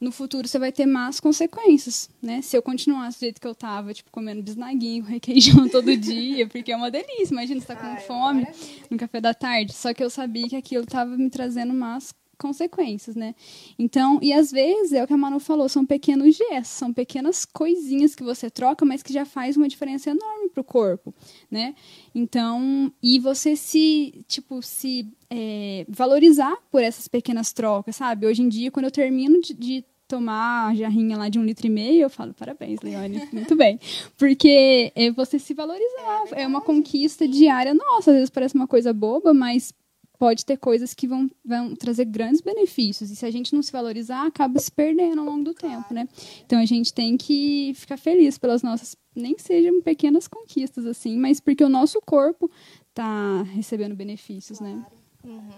[0.00, 2.42] no futuro você vai ter más consequências, né?
[2.42, 6.72] Se eu continuasse do jeito que eu tava, tipo, comendo bisnaguinho, requeijão todo dia, porque
[6.72, 7.32] é uma delícia.
[7.32, 8.46] Imagina, você tá com Ai, fome
[8.90, 9.72] no café da tarde.
[9.72, 13.34] Só que eu sabia que aquilo tava me trazendo más consequências, né?
[13.78, 17.44] Então, e às vezes é o que a Manu falou, são pequenos gestos, são pequenas
[17.44, 21.14] coisinhas que você troca, mas que já faz uma diferença enorme pro corpo,
[21.50, 21.74] né?
[22.14, 28.26] Então, e você se, tipo, se é, valorizar por essas pequenas trocas, sabe?
[28.26, 31.68] Hoje em dia, quando eu termino de, de tomar a jarrinha lá de um litro
[31.68, 33.78] e meio, eu falo, parabéns, Leone, muito bem.
[34.18, 38.66] Porque é você se valorizar, é, é uma conquista diária nossa, às vezes parece uma
[38.66, 39.72] coisa boba, mas
[40.20, 43.10] pode ter coisas que vão, vão trazer grandes benefícios.
[43.10, 46.06] E se a gente não se valorizar, acaba se perdendo ao longo do tempo, né?
[46.44, 51.40] Então a gente tem que ficar feliz pelas nossas, nem sejam pequenas conquistas, assim, mas
[51.40, 52.50] porque o nosso corpo
[52.90, 54.84] está recebendo benefícios, né?
[55.24, 55.48] Uhum.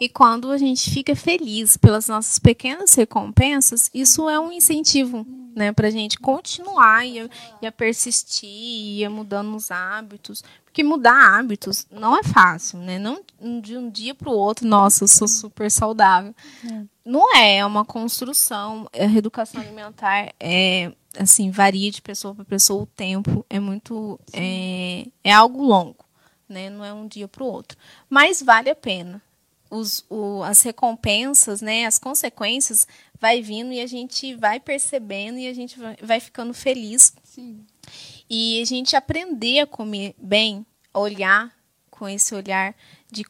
[0.00, 5.72] E quando a gente fica feliz pelas nossas pequenas recompensas, isso é um incentivo né,
[5.72, 7.28] para a gente continuar e a,
[7.60, 10.42] e a persistir e a mudando os hábitos.
[10.72, 12.98] Porque mudar hábitos não é fácil, né?
[12.98, 13.20] Não
[13.60, 16.34] de um dia para o outro, nossa, eu sou super saudável.
[16.64, 16.84] É.
[17.04, 18.88] Não é, é uma construção.
[18.98, 22.84] A reeducação alimentar é assim varia de pessoa para pessoa.
[22.84, 26.06] O tempo é muito é, é algo longo,
[26.48, 26.70] né?
[26.70, 27.76] Não é um dia para o outro,
[28.08, 29.20] mas vale a pena.
[29.70, 31.84] Os, o, as recompensas, né?
[31.84, 32.86] As consequências
[33.20, 37.12] vai vindo e a gente vai percebendo e a gente vai, vai ficando feliz.
[37.22, 37.62] Sim
[38.28, 41.52] e a gente aprender a comer bem, olhar
[41.90, 42.74] com esse olhar
[43.10, 43.24] de,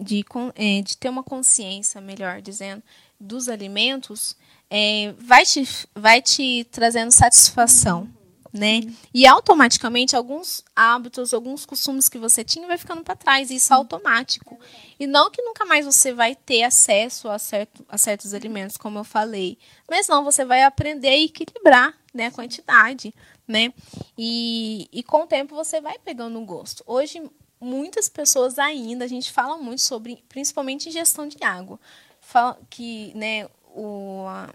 [0.00, 2.82] de, é, de ter uma consciência, melhor dizendo,
[3.18, 4.36] dos alimentos,
[4.70, 8.08] é, vai, te, vai te trazendo satisfação.
[8.52, 8.82] Né?
[9.12, 13.76] E automaticamente alguns hábitos, alguns costumes que você tinha vai ficando para trás, isso é
[13.76, 14.60] automático.
[14.96, 19.00] E não que nunca mais você vai ter acesso a, certo, a certos alimentos, como
[19.00, 19.58] eu falei,
[19.90, 23.12] mas não, você vai aprender a equilibrar né, a quantidade
[23.46, 23.72] né?
[24.16, 26.82] E, e com o tempo você vai pegando um gosto.
[26.86, 27.22] Hoje,
[27.60, 31.78] muitas pessoas ainda, a gente fala muito sobre, principalmente gestão de água,
[32.20, 34.48] fala que né, o, a,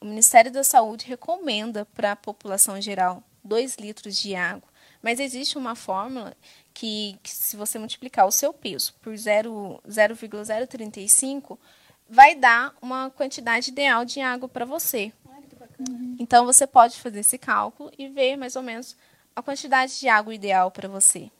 [0.00, 4.72] o Ministério da Saúde recomenda para a população geral 2 litros de água.
[5.02, 6.34] Mas existe uma fórmula
[6.72, 11.58] que, que se você multiplicar o seu peso por 0,035,
[12.08, 15.12] vai dar uma quantidade ideal de água para você.
[16.18, 18.96] Então você pode fazer esse cálculo e ver mais ou menos
[19.34, 21.30] a quantidade de água ideal para você.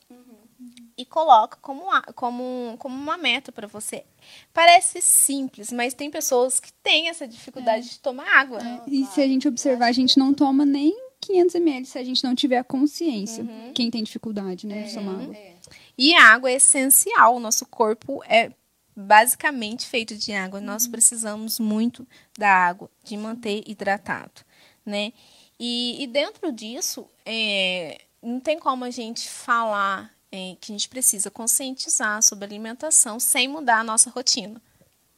[0.96, 1.82] E coloca como,
[2.14, 4.04] como, como uma meta para você.
[4.52, 7.90] Parece simples, mas tem pessoas que têm essa dificuldade é.
[7.90, 8.60] de tomar água.
[8.60, 12.04] É, e se a gente observar, a gente não toma nem 500 ml se a
[12.04, 13.42] gente não tiver a consciência.
[13.42, 13.72] Uhum.
[13.72, 15.34] Quem tem dificuldade, né, de tomar água.
[15.34, 15.56] É.
[15.96, 17.36] E a água é essencial.
[17.36, 18.52] O nosso corpo é
[18.94, 20.60] basicamente feito de água.
[20.60, 20.66] Uhum.
[20.66, 22.06] Nós precisamos muito
[22.38, 24.42] da água, de manter hidratado,
[24.84, 25.12] né?
[25.58, 30.88] E, e dentro disso, é, não tem como a gente falar é, que a gente
[30.88, 34.60] precisa conscientizar sobre alimentação sem mudar a nossa rotina.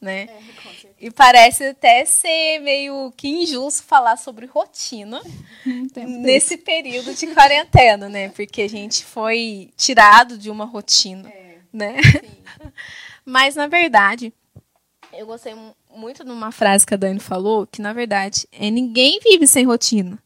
[0.00, 0.24] Né?
[0.24, 5.22] É, e parece até ser meio que injusto falar sobre rotina
[5.96, 8.28] nesse período de quarentena, né?
[8.28, 11.96] Porque a gente foi tirado de uma rotina, é, né?
[13.24, 14.32] Mas na verdade,
[15.12, 15.54] eu gostei
[15.94, 19.64] muito de uma frase que a Dani falou, que na verdade é ninguém vive sem
[19.64, 20.18] rotina.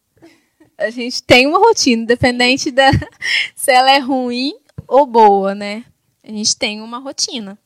[0.77, 2.91] A gente tem uma rotina, independente da
[3.55, 4.57] se ela é ruim
[4.87, 5.85] ou boa, né?
[6.23, 7.59] A gente tem uma rotina.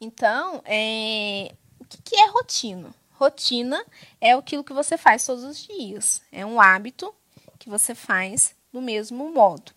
[0.00, 1.52] Então, é...
[1.80, 2.94] o que é rotina?
[3.14, 3.84] Rotina
[4.20, 6.22] é aquilo que você faz todos os dias.
[6.30, 7.12] É um hábito
[7.58, 9.72] que você faz do mesmo modo.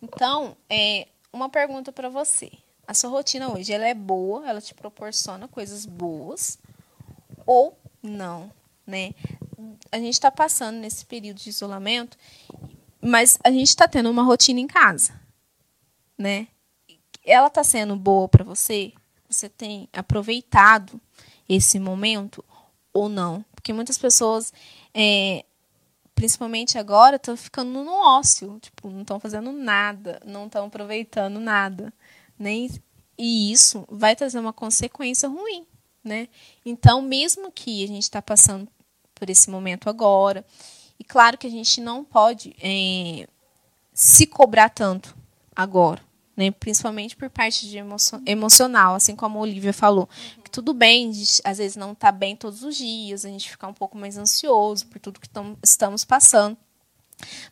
[0.00, 2.50] Então, é uma pergunta para você.
[2.92, 4.46] A sua rotina hoje, ela é boa?
[4.46, 6.58] Ela te proporciona coisas boas
[7.46, 8.52] ou não,
[8.86, 9.14] né?
[9.90, 12.18] A gente está passando nesse período de isolamento,
[13.00, 15.22] mas a gente está tendo uma rotina em casa
[16.22, 16.46] né?
[17.24, 18.92] Ela está sendo boa para você?
[19.28, 21.00] Você tem aproveitado
[21.48, 22.44] esse momento
[22.92, 23.44] ou não?
[23.54, 24.52] Porque muitas pessoas,
[24.94, 25.44] é,
[26.14, 31.92] principalmente agora, estão ficando no ócio, tipo, não estão fazendo nada, não estão aproveitando nada,
[32.42, 32.68] nem
[33.16, 35.66] e isso vai trazer uma consequência ruim,
[36.02, 36.28] né?
[36.64, 38.68] Então, mesmo que a gente está passando
[39.14, 40.44] por esse momento agora,
[40.98, 43.28] e claro que a gente não pode é,
[43.92, 45.16] se cobrar tanto
[45.54, 46.02] agora,
[46.36, 46.50] né?
[46.50, 47.78] Principalmente por parte de
[48.26, 50.08] emocional, assim como a Olivia falou.
[50.36, 50.42] Uhum.
[50.42, 51.12] Que tudo bem,
[51.44, 54.86] às vezes não está bem todos os dias, a gente ficar um pouco mais ansioso
[54.86, 56.56] por tudo que tam, estamos passando.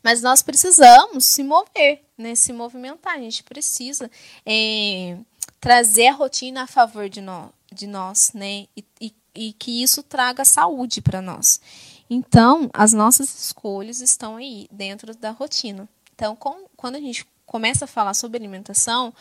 [0.02, 2.34] Mas nós precisamos se mover, né?
[2.34, 3.14] Se movimentar.
[3.14, 4.10] A gente precisa
[4.44, 5.16] é,
[5.60, 8.66] trazer a rotina a favor de, no, de nós, né?
[8.76, 11.60] E, e, e que isso traga saúde para nós.
[12.08, 15.88] Então, as nossas escolhas estão aí, dentro da rotina.
[16.14, 19.14] Então, com, quando a gente começa a falar sobre alimentação,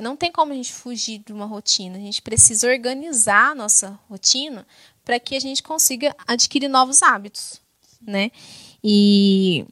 [0.00, 1.96] não tem como a gente fugir de uma rotina.
[1.96, 4.66] A gente precisa organizar a nossa rotina
[5.04, 7.60] para que a gente consiga adquirir novos hábitos,
[8.00, 8.30] né?
[8.82, 9.66] E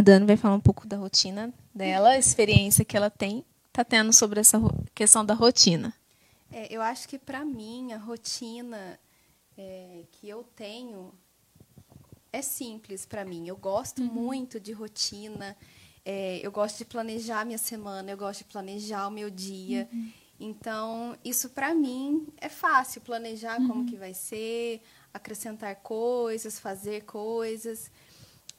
[0.00, 3.84] a Dani vai falar um pouco da rotina dela, a experiência que ela tem, tá
[3.84, 4.58] tendo sobre essa
[4.94, 5.94] questão da rotina.
[6.50, 8.98] É, eu acho que para mim a rotina
[9.56, 11.12] é, que eu tenho
[12.32, 13.46] é simples para mim.
[13.46, 14.08] Eu gosto uhum.
[14.08, 15.56] muito de rotina.
[16.04, 19.86] É, eu gosto de planejar a minha semana, eu gosto de planejar o meu dia.
[19.92, 20.12] Uhum.
[20.40, 23.68] Então, isso para mim é fácil, planejar uhum.
[23.68, 24.80] como que vai ser,
[25.12, 27.90] acrescentar coisas, fazer coisas.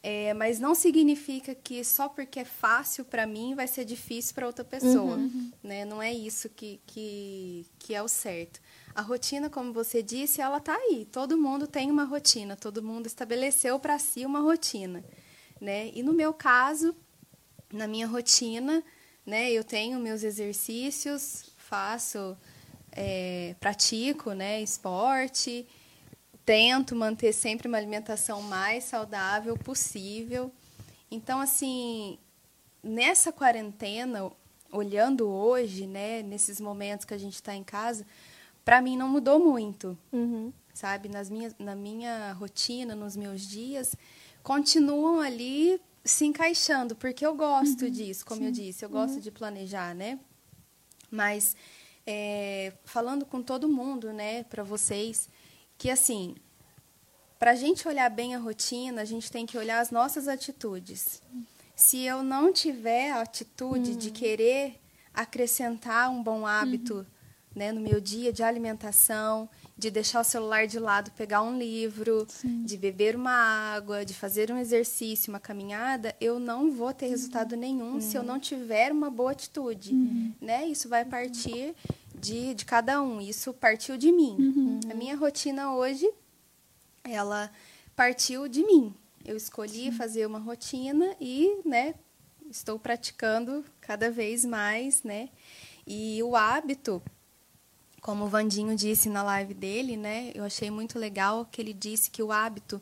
[0.03, 4.47] É, mas não significa que só porque é fácil para mim vai ser difícil para
[4.47, 5.15] outra pessoa.
[5.15, 5.51] Uhum.
[5.63, 5.85] Né?
[5.85, 8.59] Não é isso que, que, que é o certo.
[8.95, 11.07] A rotina, como você disse, ela está aí.
[11.11, 15.03] Todo mundo tem uma rotina, todo mundo estabeleceu para si uma rotina.
[15.59, 15.91] Né?
[15.93, 16.95] E no meu caso,
[17.71, 18.83] na minha rotina,
[19.25, 19.51] né?
[19.51, 22.37] Eu tenho meus exercícios, faço,
[22.91, 24.61] é, pratico, né?
[24.61, 25.67] Esporte,
[26.45, 30.51] tento manter sempre uma alimentação mais saudável possível.
[31.09, 32.17] Então, assim,
[32.83, 34.31] nessa quarentena,
[34.71, 36.23] olhando hoje, né?
[36.23, 38.05] Nesses momentos que a gente está em casa,
[38.63, 40.51] para mim não mudou muito, uhum.
[40.73, 41.09] sabe?
[41.09, 43.95] Nas minhas, na minha rotina, nos meus dias,
[44.41, 48.47] continuam ali se encaixando, porque eu gosto uhum, disso, como sim.
[48.47, 49.19] eu disse, eu gosto uhum.
[49.19, 50.19] de planejar, né?
[51.11, 51.55] Mas
[52.07, 55.29] é, falando com todo mundo, né, para vocês,
[55.81, 56.35] que assim,
[57.39, 61.23] para a gente olhar bem a rotina, a gente tem que olhar as nossas atitudes.
[61.75, 63.97] Se eu não tiver a atitude uhum.
[63.97, 64.79] de querer
[65.11, 67.05] acrescentar um bom hábito uhum.
[67.55, 72.27] né, no meu dia de alimentação, de deixar o celular de lado, pegar um livro,
[72.29, 72.63] Sim.
[72.63, 73.33] de beber uma
[73.73, 78.01] água, de fazer um exercício, uma caminhada, eu não vou ter resultado nenhum uhum.
[78.01, 80.31] se eu não tiver uma boa atitude, uhum.
[80.39, 80.67] né?
[80.67, 81.73] Isso vai partir
[82.21, 83.19] de, de cada um.
[83.19, 84.35] Isso partiu de mim.
[84.39, 84.79] Uhum.
[84.89, 86.09] A minha rotina hoje,
[87.03, 87.51] ela
[87.95, 88.93] partiu de mim.
[89.25, 89.91] Eu escolhi Sim.
[89.91, 91.95] fazer uma rotina e, né,
[92.49, 95.29] estou praticando cada vez mais, né?
[95.85, 97.01] E o hábito
[98.01, 100.31] como o Vandinho disse na live dele, né?
[100.33, 102.81] Eu achei muito legal que ele disse que o hábito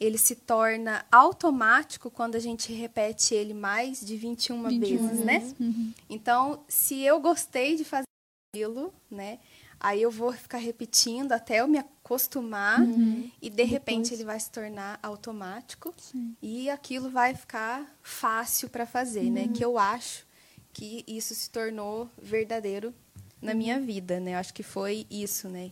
[0.00, 5.54] ele se torna automático quando a gente repete ele mais de 21, 21 vezes, né?
[5.60, 5.92] Uhum.
[6.08, 8.07] Então, se eu gostei de fazer
[8.52, 9.38] aquilo, né?
[9.78, 13.30] Aí eu vou ficar repetindo até eu me acostumar uhum.
[13.42, 16.34] e de repente ele vai se tornar automático Sim.
[16.42, 19.42] e aquilo vai ficar fácil para fazer, né?
[19.42, 19.46] uhum.
[19.48, 19.52] né?
[19.54, 20.26] Que eu acho
[20.72, 22.94] que isso se tornou verdadeiro
[23.40, 23.58] na uhum.
[23.58, 24.32] minha vida, né?
[24.34, 25.70] Eu acho que foi isso, né?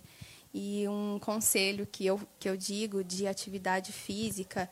[0.52, 4.70] E um conselho que eu, que eu digo de atividade física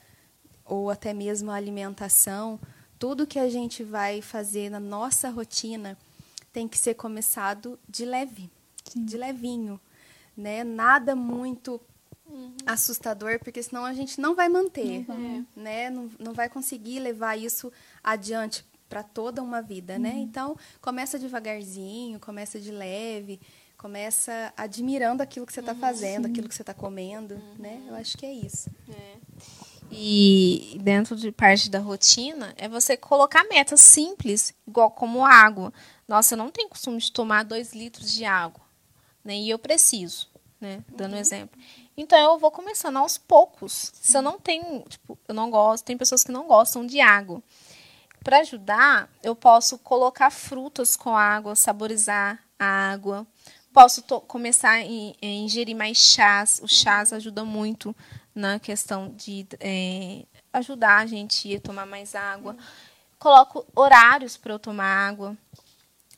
[0.64, 2.61] ou até mesmo alimentação,
[2.99, 5.99] tudo que a gente vai fazer na nossa rotina
[6.55, 8.49] tem que ser começado de leve,
[8.85, 9.05] Sim.
[9.05, 9.79] de levinho,
[10.37, 10.62] né?
[10.62, 11.81] Nada muito
[12.31, 12.55] uhum.
[12.64, 15.45] assustador, porque senão a gente não vai manter, uhum.
[15.57, 15.90] né?
[15.90, 17.73] Não, não vai conseguir levar isso
[18.05, 20.11] adiante para toda uma vida, né?
[20.11, 20.14] uhum.
[20.14, 20.21] né?
[20.23, 23.40] Então, começa devagarzinho, começa de leve,
[23.77, 27.55] começa admirando aquilo que você está uhum, fazendo, aquilo que você está comendo, uhum.
[27.59, 27.83] né?
[27.88, 28.71] Eu acho que é isso.
[28.88, 29.17] É.
[29.90, 35.73] E dentro de parte da rotina é você colocar metas simples, igual como água.
[36.09, 38.61] Nossa, eu não tenho costume de tomar dois litros de água,
[39.25, 39.37] né?
[39.37, 40.29] E eu preciso,
[40.61, 40.83] né?
[40.88, 41.18] Dando uhum.
[41.18, 41.61] um exemplo.
[41.97, 43.92] Então eu vou começando aos poucos.
[43.94, 47.42] Se eu não tenho, tipo, eu não gosto, tem pessoas que não gostam de água.
[48.23, 53.27] Para ajudar, eu posso colocar frutas com água, saborizar a água,
[53.75, 54.85] Posso começar a
[55.27, 56.61] ingerir mais chás.
[56.62, 57.94] Os chás ajudam muito
[58.35, 62.57] na questão de é, ajudar a gente a tomar mais água.
[63.18, 65.37] Coloco horários para eu tomar água.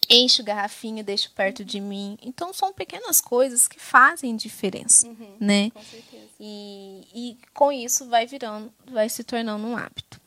[0.08, 2.16] Encho garrafinha, deixo perto de mim.
[2.22, 5.70] Então são pequenas coisas que fazem diferença, uhum, né?
[5.70, 6.28] Com certeza.
[6.38, 10.20] E, e com isso vai virando, vai se tornando um hábito.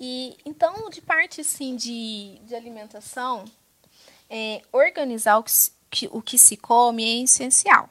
[0.00, 3.44] E então, de parte assim de, de alimentação,
[4.28, 5.52] é, organizar o que,
[5.90, 7.88] que, o que se come é essencial,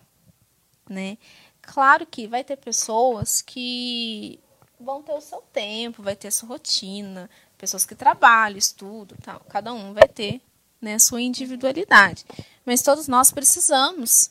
[0.89, 1.17] né?
[1.63, 4.39] Claro que vai ter pessoas que
[4.79, 9.39] vão ter o seu tempo, vai ter a sua rotina, pessoas que trabalham, estudam, tal.
[9.49, 10.41] Cada um vai ter
[10.81, 12.25] né, sua individualidade.
[12.65, 14.29] Mas todos nós precisamos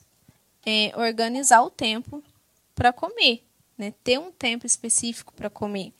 [0.64, 2.22] é, organizar o tempo
[2.74, 3.42] para comer,
[3.76, 3.92] né?
[4.04, 5.92] Ter um tempo específico para comer.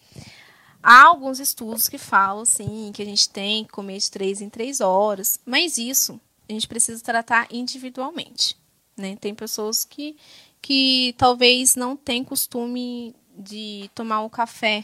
[0.83, 4.49] Há alguns estudos que falam, sim, que a gente tem que comer de três em
[4.49, 8.57] três horas, mas isso a gente precisa tratar individualmente.
[8.97, 9.16] Né?
[9.16, 10.16] Tem pessoas que,
[10.62, 14.81] que talvez não têm costume de tomar o café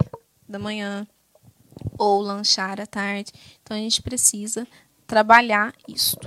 [0.48, 1.06] da manhã
[1.96, 3.32] ou lanchar à tarde.
[3.62, 4.66] Então a gente precisa
[5.06, 6.18] trabalhar isso.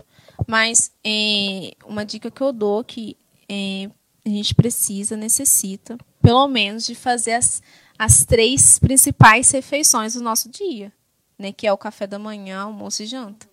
[0.47, 3.17] Mas é, uma dica que eu dou que
[3.49, 3.89] é,
[4.25, 7.61] a gente precisa, necessita, pelo menos, de fazer as,
[7.99, 10.91] as três principais refeições do nosso dia,
[11.37, 11.51] né?
[11.51, 13.49] Que é o café da manhã, almoço e janta.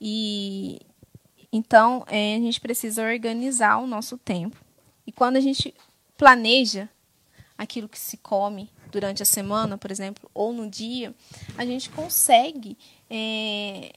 [0.00, 0.80] E
[1.52, 4.67] então é, a gente precisa organizar o nosso tempo.
[5.08, 5.74] E quando a gente
[6.18, 6.86] planeja
[7.56, 11.14] aquilo que se come durante a semana, por exemplo, ou no dia,
[11.56, 12.76] a gente consegue
[13.08, 13.94] é,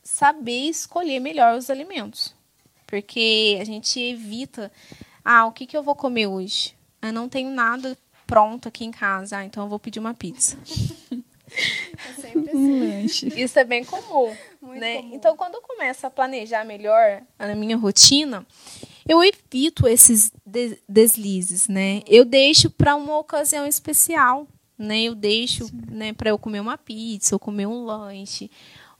[0.00, 2.32] saber escolher melhor os alimentos.
[2.86, 4.70] Porque a gente evita,
[5.24, 6.76] ah, o que, que eu vou comer hoje?
[7.02, 10.56] Eu não tenho nada pronto aqui em casa, ah, então eu vou pedir uma pizza.
[12.08, 12.56] É sempre assim.
[12.56, 13.28] Um lanche.
[13.36, 15.02] Isso é bem comum, Muito né?
[15.02, 15.14] Comum.
[15.14, 18.46] Então, quando eu começo a planejar melhor a minha rotina,
[19.08, 20.32] eu evito esses
[20.88, 22.02] deslizes, né?
[22.06, 24.46] Eu deixo para uma ocasião especial,
[24.78, 25.02] né?
[25.02, 28.50] Eu deixo, né, para eu comer uma pizza, ou comer um lanche,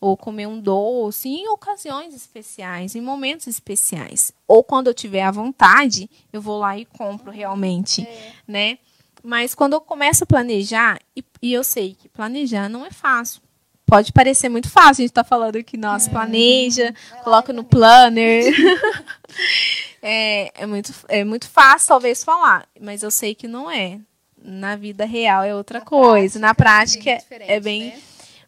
[0.01, 4.33] ou comer um doce em ocasiões especiais, em momentos especiais.
[4.49, 8.33] Ou quando eu tiver à vontade, eu vou lá e compro realmente, é.
[8.47, 8.79] né?
[9.23, 13.41] Mas quando eu começo a planejar, e, e, eu sei que planejar não é fácil.
[13.87, 17.63] Pode parecer muito fácil, a gente está falando que, nossa, é, planeja, é coloca no
[17.63, 18.53] planner.
[20.03, 24.01] é, é, muito, é muito fácil, talvez, falar, mas eu sei que não é.
[24.45, 26.41] Na vida real é outra Na coisa.
[26.41, 27.11] Prática, Na prática
[27.45, 27.87] é, é bem.
[27.87, 28.01] Né?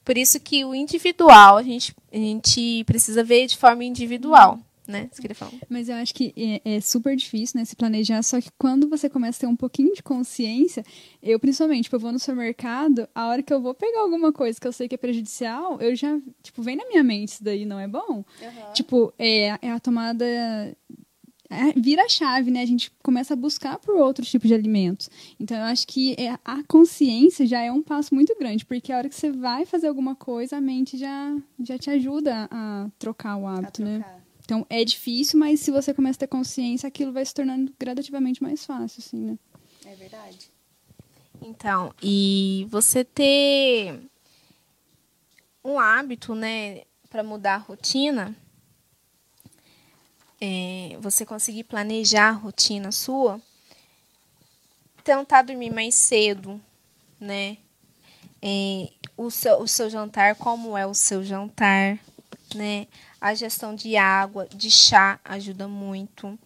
[0.05, 5.09] Por isso que o individual, a gente, a gente precisa ver de forma individual né?
[5.69, 9.09] Mas eu acho que é, é, super difícil, né, se planejar, só que quando você
[9.09, 10.85] começa a ter um pouquinho de consciência,
[11.23, 14.61] eu principalmente, tipo, eu vou no supermercado, a hora que eu vou pegar alguma coisa
[14.61, 17.65] que eu sei que é prejudicial, eu já, tipo, vem na minha mente isso daí
[17.65, 18.25] não é bom.
[18.43, 18.73] Uhum.
[18.75, 20.75] Tipo, é, é a tomada é,
[21.77, 22.63] vira a chave, né?
[22.63, 25.11] A gente começa a buscar por outros tipos de alimentos.
[25.39, 28.99] Então, eu acho que é, a consciência já é um passo muito grande, porque a
[28.99, 33.37] hora que você vai fazer alguma coisa, a mente já, já te ajuda a trocar
[33.37, 33.99] o hábito, né?
[33.99, 34.15] trocar.
[34.15, 34.21] né?
[34.45, 38.43] Então é difícil, mas se você começa a ter consciência, aquilo vai se tornando gradativamente
[38.43, 39.39] mais fácil, assim, né?
[39.87, 40.51] É verdade.
[41.41, 44.01] Então, e você ter
[45.65, 48.37] um hábito, né, para mudar a rotina,
[50.47, 53.41] é, você conseguir planejar a rotina sua,
[55.03, 56.61] tentar dormir mais cedo,
[57.19, 57.57] né?
[58.43, 61.99] É, o, seu, o seu jantar, como é o seu jantar,
[62.55, 62.87] né?
[63.19, 66.39] A gestão de água, de chá ajuda muito.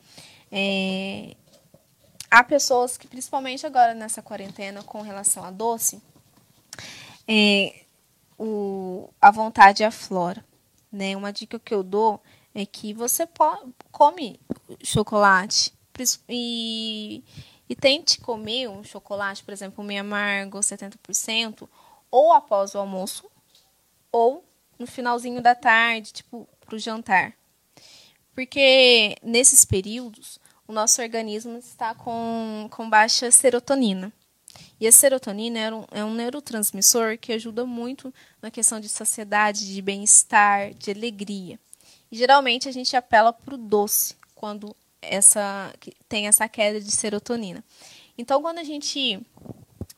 [0.53, 1.35] É,
[2.31, 6.01] há pessoas que, principalmente agora nessa quarentena, com relação a doce,
[7.27, 7.83] é,
[8.39, 10.45] o, a vontade aflora.
[10.91, 11.17] Né?
[11.17, 12.23] Uma dica que eu dou
[12.55, 13.29] é que você
[13.93, 14.41] come
[14.83, 15.73] chocolate
[16.29, 17.23] e,
[17.69, 21.69] e tente comer um chocolate, por exemplo, meio amargo, 70%,
[22.11, 23.31] ou após o almoço,
[24.11, 24.45] ou
[24.79, 27.35] no finalzinho da tarde, tipo, para o jantar.
[28.35, 34.13] Porque nesses períodos, o nosso organismo está com, com baixa serotonina.
[34.81, 39.75] E a serotonina é um, é um neurotransmissor que ajuda muito na questão de saciedade,
[39.75, 41.59] de bem-estar, de alegria.
[42.11, 45.73] E geralmente a gente apela para o doce quando essa
[46.09, 47.63] tem essa queda de serotonina.
[48.17, 49.21] Então, quando a gente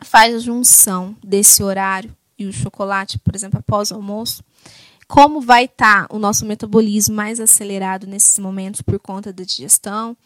[0.00, 4.44] faz a junção desse horário e o chocolate, por exemplo, após o almoço,
[5.08, 10.16] como vai estar tá o nosso metabolismo mais acelerado nesses momentos por conta da digestão,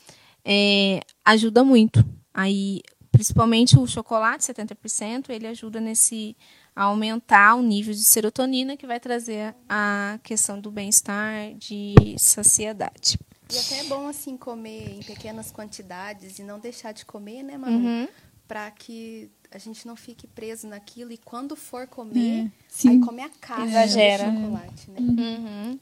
[0.44, 2.04] é, ajuda muito.
[2.32, 2.82] Aí,
[3.14, 6.36] principalmente o chocolate, 70%, ele ajuda nesse
[6.74, 13.16] a aumentar o nível de serotonina que vai trazer a questão do bem-estar, de saciedade.
[13.52, 17.56] E até é bom assim comer em pequenas quantidades e não deixar de comer, né,
[17.56, 17.78] Manu?
[17.78, 18.08] Uhum.
[18.48, 22.50] Para que a gente não fique preso naquilo e quando for comer,
[22.84, 24.30] É, aí come a caixa Exagera.
[24.32, 24.98] do chocolate, né?
[24.98, 25.78] Uhum.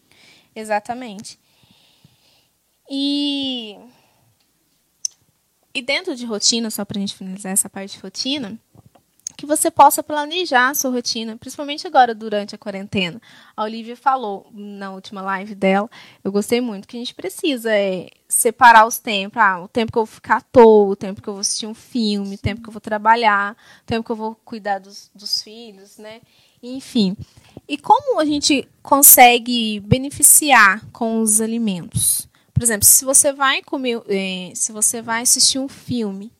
[0.54, 1.38] Exatamente.
[2.90, 3.78] E
[5.74, 8.58] e dentro de rotina, só para a gente finalizar essa parte de rotina,
[9.36, 13.20] que você possa planejar a sua rotina, principalmente agora durante a quarentena.
[13.56, 15.90] A Olivia falou na última live dela,
[16.22, 19.42] eu gostei muito, que a gente precisa é, separar os tempos.
[19.42, 21.66] Ah, o tempo que eu vou ficar à toa, o tempo que eu vou assistir
[21.66, 25.10] um filme, o tempo que eu vou trabalhar, o tempo que eu vou cuidar dos,
[25.14, 26.20] dos filhos, né?
[26.62, 27.16] Enfim.
[27.66, 32.28] E como a gente consegue beneficiar com os alimentos?
[32.62, 36.30] Por exemplo, se você vai comer, eh, se você vai assistir um filme,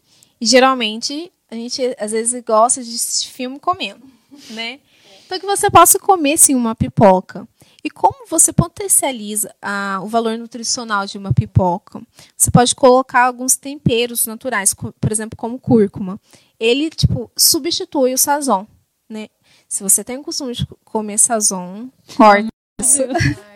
[0.40, 4.06] e geralmente a gente às vezes gosta de assistir filme comendo,
[4.50, 4.78] né?
[5.26, 7.44] Então que você possa comer sim uma pipoca.
[7.82, 12.00] E como você potencializa ah, o valor nutricional de uma pipoca?
[12.36, 16.20] Você pode colocar alguns temperos naturais, por exemplo, como cúrcuma.
[16.56, 18.64] Ele tipo substitui o sazon,
[19.10, 19.26] né?
[19.68, 22.52] Se você tem o costume de comer sazon, corta
[22.82, 23.51] tirei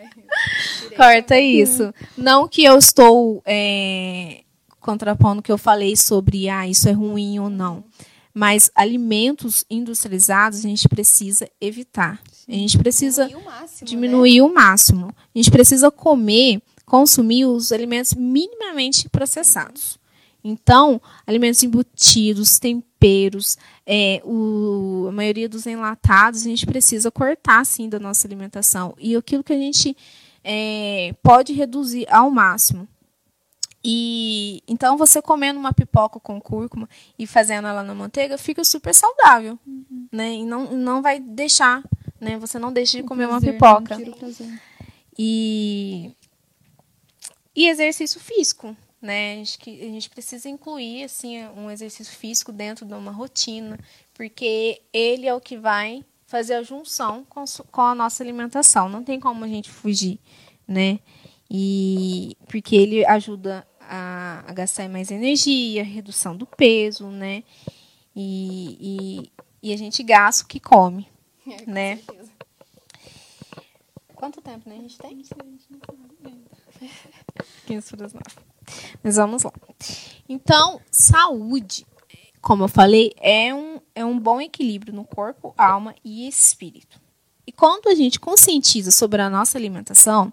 [0.97, 1.93] Corta isso.
[2.17, 4.41] Não que eu estou é,
[4.79, 7.83] contrapondo o que eu falei sobre ah, isso é ruim ou não.
[8.33, 12.19] Mas alimentos industrializados a gente precisa evitar.
[12.47, 13.85] A gente precisa Diminuir o máximo, né?
[13.87, 15.07] diminuir o máximo.
[15.07, 19.97] A gente precisa comer, consumir os alimentos minimamente processados.
[20.43, 27.89] Então, alimentos embutidos, temperos, é, o- a maioria dos enlatados, a gente precisa cortar, sim,
[27.89, 28.93] da nossa alimentação.
[28.99, 29.97] E aquilo que a gente
[30.49, 32.87] é, pode reduzir ao máximo.
[33.83, 36.89] E então você comendo uma pipoca com cúrcuma
[37.19, 39.59] e fazendo ela na manteiga fica super saudável,
[40.11, 40.35] né?
[40.35, 41.83] E não, não vai deixar,
[42.19, 42.37] né?
[42.39, 43.97] Você não deixa de comer uma Prazer, pipoca.
[43.97, 44.61] o prazer.
[45.17, 46.11] E,
[47.55, 49.41] e exercício físico, né?
[49.41, 53.77] Acho que a gente precisa incluir assim um exercício físico dentro de uma rotina,
[54.13, 58.89] porque ele é o que vai fazer a junção com, com a nossa alimentação.
[58.89, 60.19] Não tem como a gente fugir,
[60.67, 60.99] né?
[61.49, 67.43] E porque ele ajuda a, a gastar mais energia, redução do peso, né?
[68.13, 68.77] E,
[69.61, 71.07] e, e a gente gasta o que come,
[71.47, 71.95] É, com né?
[71.97, 72.31] certeza.
[74.15, 74.75] Quanto tempo, né?
[74.77, 75.23] A gente tem?
[77.67, 78.25] 15 para as 9.
[79.01, 79.53] Mas vamos lá.
[80.27, 81.85] Então, saúde,
[82.41, 87.01] como eu falei, é um, é um bom equilíbrio no corpo, alma e espírito.
[87.47, 90.31] E quando a gente conscientiza sobre a nossa alimentação,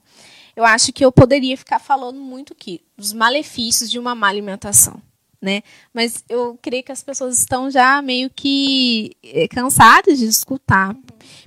[0.55, 5.01] eu acho que eu poderia ficar falando muito aqui dos malefícios de uma má alimentação.
[5.41, 5.63] Né?
[5.95, 10.95] Mas eu creio que as pessoas estão já meio que eh, cansadas de escutar.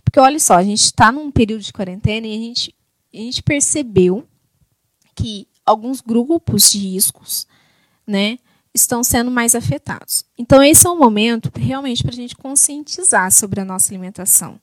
[0.04, 2.76] Porque olha só, a gente está num período de quarentena e a gente,
[3.14, 4.28] a gente percebeu
[5.16, 7.48] que alguns grupos de riscos,
[8.08, 8.40] né,
[8.82, 10.26] estão sendo mais afetados.
[10.38, 14.60] Então esse é um momento realmente para a gente conscientizar sobre a nossa alimentação,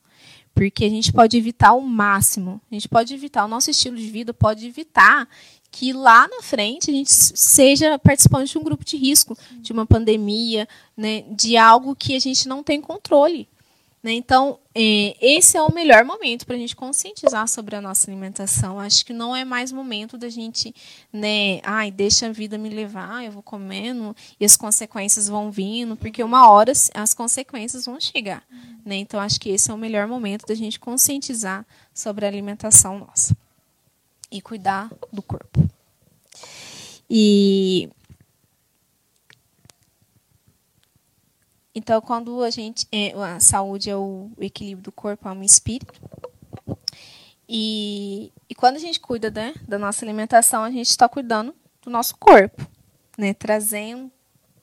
[0.54, 4.08] porque a gente pode evitar o máximo, a gente pode evitar o nosso estilo de
[4.08, 5.28] vida pode evitar
[5.70, 9.84] que lá na frente a gente seja participante de um grupo de risco, de uma
[9.84, 13.48] pandemia, né, de algo que a gente não tem controle.
[14.04, 14.12] Né?
[14.12, 18.78] Então, é, esse é o melhor momento para a gente conscientizar sobre a nossa alimentação.
[18.78, 20.74] Acho que não é mais momento da gente,
[21.10, 25.96] né, ai, deixa a vida me levar, eu vou comendo e as consequências vão vindo,
[25.96, 28.44] porque uma hora as consequências vão chegar.
[28.84, 28.96] Né?
[28.96, 33.34] Então, acho que esse é o melhor momento da gente conscientizar sobre a alimentação nossa
[34.30, 35.66] e cuidar do corpo.
[37.08, 37.88] E
[41.74, 45.92] então quando a gente é, a saúde é o equilíbrio do corpo, alma e espírito.
[47.48, 51.90] E, e quando a gente cuida né, da nossa alimentação, a gente está cuidando do
[51.90, 52.66] nosso corpo,
[53.18, 54.10] né, trazendo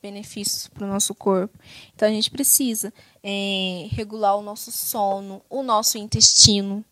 [0.01, 1.57] benefícios para o nosso corpo.
[1.93, 2.91] Então a gente precisa
[3.23, 6.83] é, regular o nosso sono, o nosso intestino,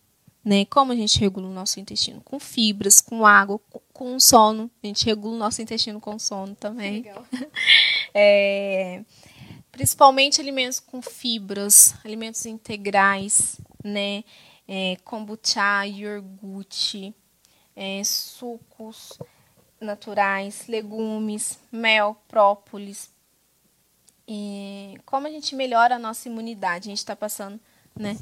[0.46, 0.66] né?
[0.66, 2.22] Como a gente regula o nosso intestino?
[2.22, 3.60] Com fibras, com água,
[3.92, 4.70] com sono.
[4.82, 7.02] A gente regula o nosso intestino com sono também.
[7.02, 7.26] Legal.
[8.14, 9.04] é,
[9.80, 14.26] principalmente alimentos com fibras, alimentos integrais, né?
[14.68, 17.16] É, kombucha, iogurte,
[17.74, 19.18] é, sucos
[19.80, 23.10] naturais, legumes, mel, própolis.
[24.28, 26.90] E como a gente melhora a nossa imunidade?
[26.90, 27.58] A gente está passando,
[27.96, 28.18] né?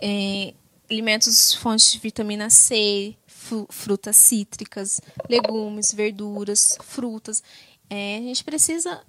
[0.00, 0.54] É,
[0.88, 3.16] alimentos fontes de vitamina C,
[3.70, 7.42] frutas cítricas, legumes, verduras, frutas.
[7.90, 9.04] É, a gente precisa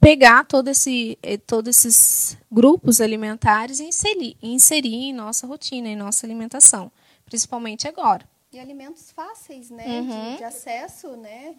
[0.00, 5.96] pegar todo esse, eh, todos esses grupos alimentares e inserir, inserir em nossa rotina, em
[5.96, 6.90] nossa alimentação,
[7.26, 8.28] principalmente agora.
[8.52, 9.86] E alimentos fáceis, né?
[9.86, 10.32] Uhum.
[10.32, 11.54] De, de acesso, né?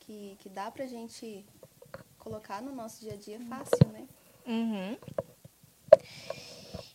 [0.00, 1.44] Que, que dá pra gente
[2.18, 4.06] colocar no nosso dia a dia fácil, né?
[4.46, 4.96] Uhum.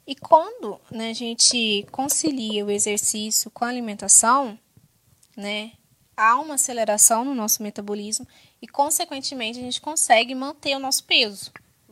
[0.07, 4.57] E quando né, a gente concilia o exercício com a alimentação,
[5.35, 5.73] né,
[6.17, 8.27] há uma aceleração no nosso metabolismo
[8.59, 11.51] e, consequentemente, a gente consegue manter o nosso peso,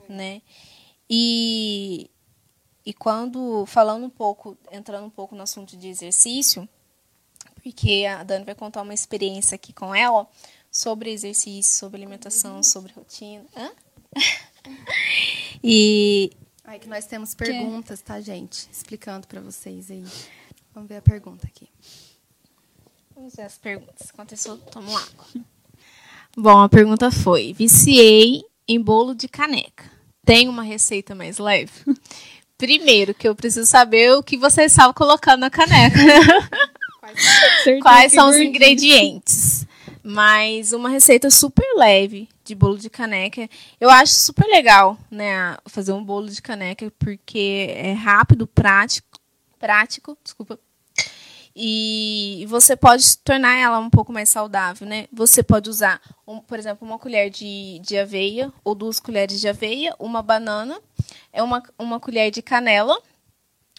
[0.10, 0.42] né?
[1.08, 2.10] E,
[2.84, 6.68] e quando, falando um pouco, entrando um pouco no assunto de exercício,
[7.62, 10.28] porque a Dani vai contar uma experiência aqui com ela
[10.72, 13.46] sobre exercício, sobre alimentação, sobre rotina.
[13.56, 13.72] Hã?
[15.64, 16.32] e,
[16.64, 18.68] Ai, que nós temos perguntas, tá, gente?
[18.72, 20.04] Explicando para vocês aí.
[20.74, 21.70] Vamos ver a pergunta aqui.
[23.16, 24.10] Vamos ver as perguntas.
[24.12, 25.26] Enquanto isso, eu tomo água.
[26.36, 29.90] Bom, a pergunta foi: viciei em bolo de caneca.
[30.26, 31.72] Tem uma receita mais leve?
[32.58, 36.00] Primeiro, que eu preciso saber o que vocês estavam colocando na caneca.
[37.00, 39.66] Quais, Quais são os ingredientes?
[40.04, 43.48] Mas uma receita super leve de bolo de caneca.
[43.80, 49.20] Eu acho super legal, né, fazer um bolo de caneca porque é rápido, prático,
[49.60, 50.60] prático, desculpa.
[51.56, 55.08] E você pode tornar ela um pouco mais saudável, né?
[55.14, 59.48] Você pode usar, um, por exemplo, uma colher de, de aveia ou duas colheres de
[59.48, 60.78] aveia, uma banana,
[61.32, 62.98] é uma, uma colher de canela,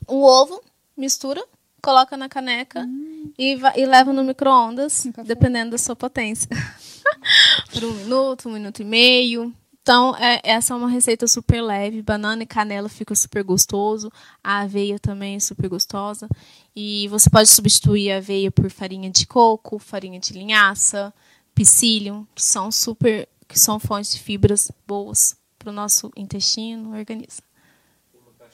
[0.09, 0.63] um ovo,
[0.97, 1.45] mistura,
[1.83, 3.31] coloca na caneca Hum.
[3.39, 6.49] e, va- e leva no micro-ondas, dependendo da sua potência.
[7.73, 9.53] Por um minuto, um minuto e meio.
[9.87, 12.03] Então, é- essa é uma receita super leve.
[12.03, 14.11] Banana e canela fica super gostoso.
[14.43, 16.29] A aveia também é super gostosa.
[16.75, 21.15] E você pode substituir a aveia por farinha de coco, farinha de linhaça,
[21.55, 27.45] psyllium, que são super, que são fontes de fibras boas para o nosso intestino, organismo.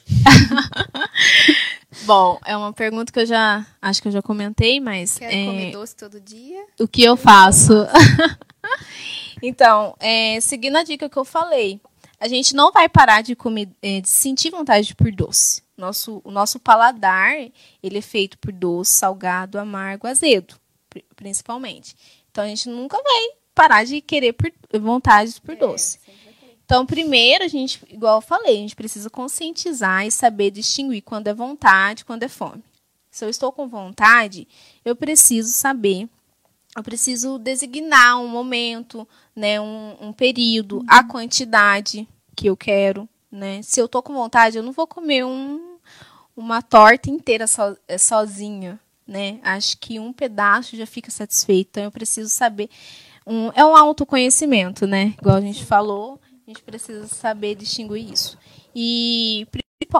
[2.05, 5.45] Bom, é uma pergunta que eu já acho que eu já comentei, mas Quer é,
[5.47, 6.63] comer doce todo dia?
[6.79, 7.73] o que eu faço?
[9.47, 11.79] então, é, seguindo a dica que eu falei,
[12.19, 15.61] a gente não vai parar de comer, é, de sentir vontade por doce.
[15.75, 17.33] Nosso, o nosso paladar,
[17.81, 20.55] ele é feito por doce, salgado, amargo, azedo,
[20.89, 21.95] pri- principalmente.
[22.31, 25.99] Então, a gente nunca vai parar de querer por, vontades por doce.
[26.65, 31.27] Então, primeiro, a gente, igual eu falei, a gente precisa conscientizar e saber distinguir quando
[31.27, 32.63] é vontade, quando é fome.
[33.11, 34.47] Se eu estou com vontade,
[34.85, 36.07] eu preciso saber,
[36.75, 43.61] eu preciso designar um momento, né, um, um período, a quantidade que eu quero, né?
[43.61, 45.77] Se eu tô com vontade, eu não vou comer um,
[46.35, 49.39] uma torta inteira so, eh, sozinha, né?
[49.43, 51.67] Acho que um pedaço já fica satisfeito.
[51.71, 52.69] Então, eu preciso saber.
[53.25, 55.13] Um, é um autoconhecimento, né?
[55.19, 58.37] Igual a gente falou, a gente precisa saber distinguir isso.
[58.75, 59.47] E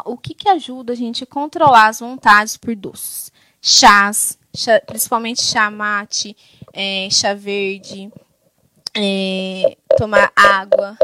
[0.06, 3.32] o que, que ajuda a gente a controlar as vontades por doces?
[3.62, 6.36] Chás, chá- principalmente chá mate,
[6.74, 8.12] eh, chá verde,
[8.96, 10.98] eh, tomar água.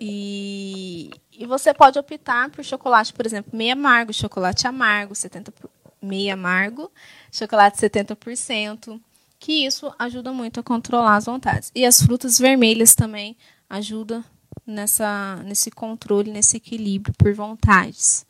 [0.00, 5.70] E, e você pode optar por chocolate, por exemplo, meio amargo, chocolate amargo, 70 por-
[6.02, 6.90] meio amargo,
[7.32, 9.00] chocolate 70%,
[9.38, 11.70] que isso ajuda muito a controlar as vontades.
[11.74, 13.36] E as frutas vermelhas também
[13.70, 14.22] ajuda
[14.66, 18.26] nessa, nesse controle, nesse equilíbrio por vontades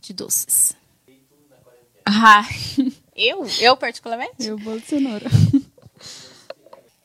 [0.00, 0.74] de doces.
[2.06, 2.42] Ah,
[3.18, 3.46] eu?
[3.60, 4.46] Eu particularmente?
[4.46, 5.26] Eu vou de cenoura.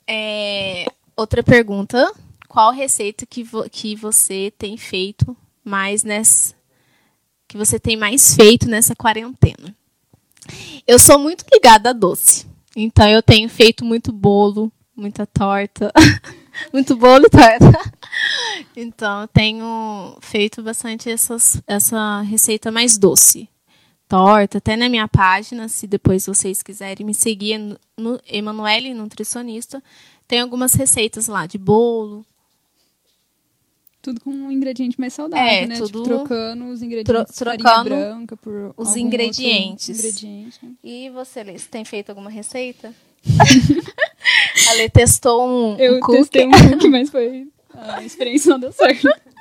[0.07, 0.85] É,
[1.15, 2.13] outra pergunta.
[2.47, 6.53] Qual receita que, vo que você tem feito mais nessa.
[7.47, 9.75] Que você tem mais feito nessa quarentena?
[10.85, 12.45] Eu sou muito ligada a doce.
[12.75, 15.91] Então eu tenho feito muito bolo, muita torta.
[16.71, 17.91] muito bolo e torta.
[18.75, 23.49] Então eu tenho feito bastante essas, essa receita mais doce.
[24.07, 27.57] Torta, até na minha página, se depois vocês quiserem me seguir
[27.97, 29.81] no Emanuele Nutricionista,
[30.27, 32.25] tem algumas receitas lá de bolo.
[34.01, 35.77] Tudo com um ingrediente mais saudável, É, né?
[35.77, 39.97] tudo Tipo, trocando os ingredientes tro- trocando branca por os ingredientes.
[39.97, 40.71] ingrediente, né?
[40.83, 42.93] E você, Lê, você tem feito alguma receita?
[44.69, 46.17] a Lê testou um, Eu um cookie.
[46.19, 47.47] testei um cookie, mas foi.
[47.73, 49.07] A experiência não deu certo.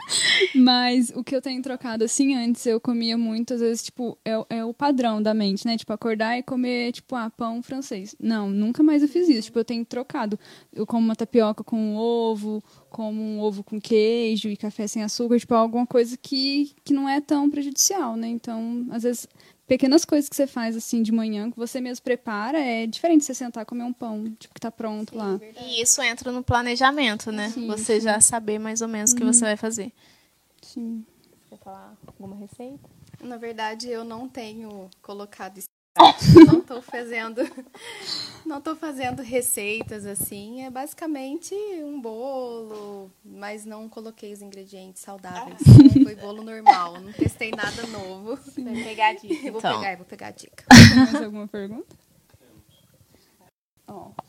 [0.54, 4.58] Mas o que eu tenho trocado, assim, antes eu comia muito, às vezes, tipo, é,
[4.58, 5.76] é o padrão da mente, né?
[5.76, 8.14] Tipo, acordar e comer, tipo, ah, pão francês.
[8.20, 9.42] Não, nunca mais eu fiz isso.
[9.42, 10.38] Tipo, eu tenho trocado.
[10.72, 15.38] Eu como uma tapioca com ovo, como um ovo com queijo e café sem açúcar,
[15.38, 18.28] tipo, alguma coisa que, que não é tão prejudicial, né?
[18.28, 19.26] Então, às vezes,
[19.66, 23.26] pequenas coisas que você faz, assim, de manhã, que você mesmo prepara, é diferente de
[23.26, 25.40] você sentar e comer um pão, tipo, que tá pronto lá.
[25.60, 27.48] E isso entra no planejamento, né?
[27.50, 29.92] Sim, você já saber mais ou menos o que você vai fazer.
[30.60, 31.04] Sim.
[31.48, 32.78] Quer falar alguma receita?
[33.20, 35.60] Na verdade, eu não tenho colocado.
[36.46, 37.40] Não estou fazendo,
[38.46, 40.64] não tô fazendo receitas assim.
[40.64, 45.60] É basicamente um bolo, mas não coloquei os ingredientes saudáveis.
[46.02, 47.00] Foi bolo normal.
[47.00, 48.38] Não testei nada novo.
[48.56, 49.80] Vai pegar a dica, Eu vou então.
[49.80, 50.64] pegar, vou pegar a dica.
[50.68, 51.96] Tem mais alguma pergunta?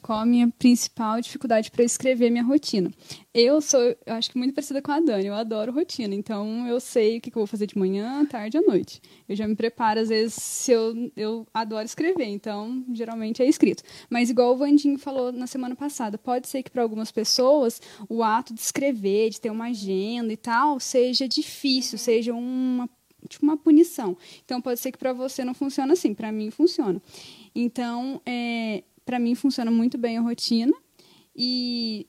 [0.01, 2.91] Qual a minha principal dificuldade para escrever minha rotina?
[3.33, 6.79] Eu sou, eu acho que muito parecida com a Dani, eu adoro rotina, então eu
[6.79, 9.01] sei o que, eu vou fazer de manhã, tarde à noite.
[9.27, 13.81] Eu já me preparo, às vezes, se eu, eu adoro escrever, então geralmente é escrito.
[14.09, 18.21] Mas igual o Vandinho falou na semana passada, pode ser que para algumas pessoas o
[18.21, 22.89] ato de escrever, de ter uma agenda e tal, seja difícil, seja uma
[23.29, 24.17] tipo uma punição.
[24.43, 27.01] Então pode ser que para você não funcione assim, para mim funciona.
[27.55, 30.73] Então, é, para mim funciona muito bem a rotina
[31.35, 32.07] e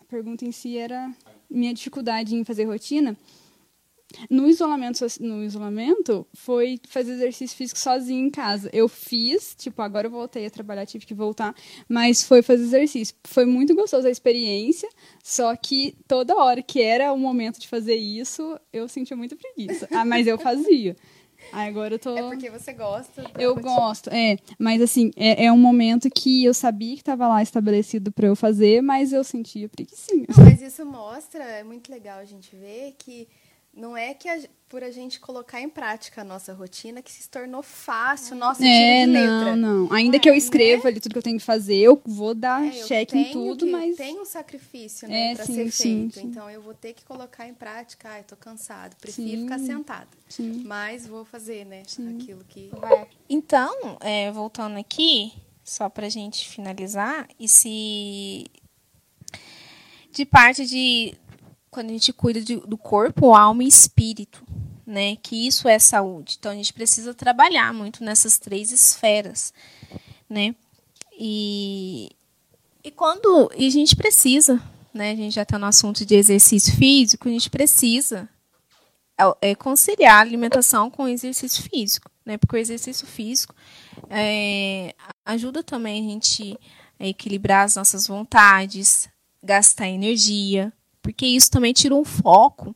[0.00, 1.12] a pergunta em si era
[1.50, 3.16] minha dificuldade em fazer rotina.
[4.30, 8.70] No isolamento, no isolamento, foi fazer exercício físico sozinho em casa.
[8.72, 11.54] Eu fiz, tipo, agora eu voltei a trabalhar, tive que voltar,
[11.88, 13.14] mas foi fazer exercício.
[13.24, 14.88] Foi muito gostosa a experiência,
[15.22, 19.88] só que toda hora que era o momento de fazer isso, eu sentia muita preguiça.
[19.90, 20.96] Ah, mas eu fazia.
[21.52, 22.16] Agora eu tô.
[22.16, 23.24] É porque você gosta.
[23.38, 23.74] Eu rotina.
[23.74, 24.38] gosto, é.
[24.58, 28.36] Mas assim, é, é um momento que eu sabia que estava lá estabelecido para eu
[28.36, 30.26] fazer, mas eu sentia preguicinha.
[30.36, 33.28] Não, mas isso mostra, é muito legal a gente ver que
[33.76, 37.28] não é que a- por a gente colocar em prática a nossa rotina que se
[37.30, 39.54] tornou fácil, nossa, É, de não, letra.
[39.56, 39.92] não.
[39.92, 42.72] Ainda que eu escreva ali tudo que eu tenho que fazer, eu vou dar É,
[42.72, 43.96] cheque em tudo, que- mas.
[43.96, 46.14] Tem um sacrifício, né, É, pra sim, ser sim, feito.
[46.20, 46.26] sim.
[46.26, 48.08] Então eu vou ter que colocar em prática.
[48.08, 49.42] Ai, tô cansado, prefiro Sim.
[49.44, 50.08] ficar sentada.
[50.28, 50.62] Sim.
[50.64, 51.82] Mas vou fazer, né,
[52.16, 52.70] aquilo que
[53.28, 58.46] Então, é, voltando aqui, só pra gente finalizar, e se
[60.10, 61.14] de parte de
[61.76, 64.42] quando a gente cuida de- do corpo, alma e espírito,
[64.86, 65.14] né?
[65.16, 66.36] Que isso é saúde.
[66.38, 69.52] Então a gente precisa trabalhar muito nessas três esferas,
[70.26, 70.54] né?
[71.18, 72.08] E,
[72.82, 74.58] e quando e a gente precisa,
[74.94, 75.10] né?
[75.10, 78.26] A gente já está no assunto de exercício físico, a gente precisa
[79.42, 82.38] é, é conciliar a alimentação com o exercício físico, né?
[82.38, 83.54] Porque o exercício físico
[84.08, 84.94] é,
[85.26, 86.58] ajuda também a gente
[86.98, 89.10] a equilibrar as nossas vontades,
[89.42, 90.72] gastar energia,
[91.06, 92.74] porque isso também tira um foco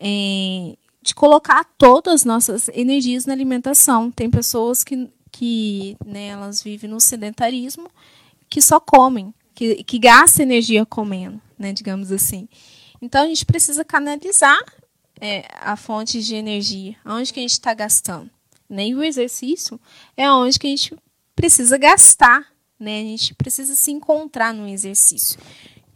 [0.00, 4.10] é, de colocar todas as nossas energias na alimentação.
[4.10, 7.90] Tem pessoas que, que né, elas vivem no sedentarismo,
[8.48, 12.48] que só comem, que, que gastam energia comendo, né, digamos assim.
[13.02, 14.58] Então a gente precisa canalizar
[15.20, 18.30] é, a fonte de energia, aonde que a gente está gastando.
[18.66, 18.88] Né?
[18.88, 19.78] E o exercício
[20.16, 20.96] é onde que a gente
[21.36, 22.46] precisa gastar,
[22.80, 23.00] né?
[23.00, 25.38] A gente precisa se encontrar no exercício.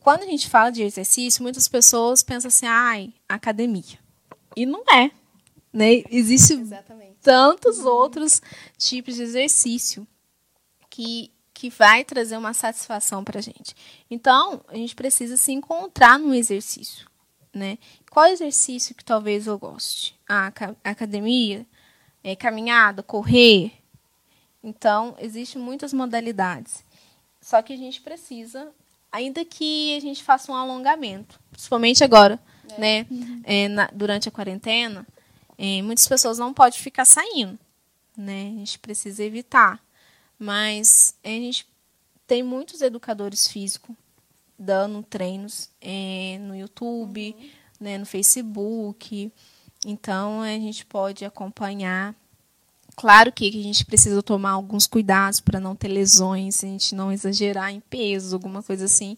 [0.02, 3.98] Quando a gente fala de exercício, muitas pessoas pensam assim, ai, academia.
[4.56, 5.10] E não é.
[5.72, 6.02] Né?
[6.10, 7.16] Existe exatamente.
[7.22, 8.42] tantos outros
[8.76, 10.06] tipos de exercício
[10.90, 13.74] que, que vai trazer uma satisfação para a gente.
[14.10, 17.06] Então, a gente precisa se encontrar no exercício.
[17.54, 17.78] Né?
[18.10, 20.18] Qual exercício que talvez eu goste?
[20.28, 21.66] A aca- academia,
[22.24, 23.72] é, caminhada, correr.
[24.62, 26.84] Então, existem muitas modalidades.
[27.40, 28.72] Só que a gente precisa,
[29.12, 32.40] ainda que a gente faça um alongamento, principalmente agora,
[32.70, 32.80] é.
[32.80, 33.06] né?
[33.44, 35.06] É, na, durante a quarentena,
[35.58, 37.58] é, muitas pessoas não podem ficar saindo,
[38.16, 38.52] né?
[38.54, 39.80] A gente precisa evitar.
[40.38, 41.68] Mas a gente
[42.26, 43.94] tem muitos educadores físicos
[44.58, 47.50] dando treinos é, no YouTube, uhum.
[47.78, 49.30] né, no Facebook.
[49.86, 52.12] Então a gente pode acompanhar.
[52.96, 57.10] Claro que a gente precisa tomar alguns cuidados para não ter lesões, a gente não
[57.10, 59.16] exagerar em peso, alguma coisa assim,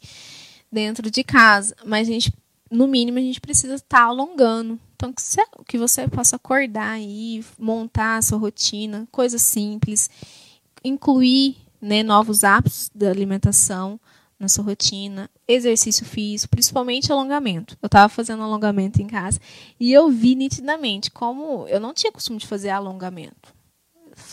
[0.71, 1.75] dentro de casa.
[1.85, 2.33] Mas a gente,
[2.71, 4.79] no mínimo, a gente precisa estar tá alongando.
[4.95, 10.09] Então, que você, que você possa acordar aí, montar a sua rotina, coisa simples,
[10.83, 14.01] incluir né, novos hábitos da alimentação
[14.39, 17.77] na sua rotina, exercício físico, principalmente alongamento.
[17.83, 19.41] Eu estava fazendo alongamento em casa
[19.79, 23.54] e eu vi nitidamente como eu não tinha costume de fazer alongamento.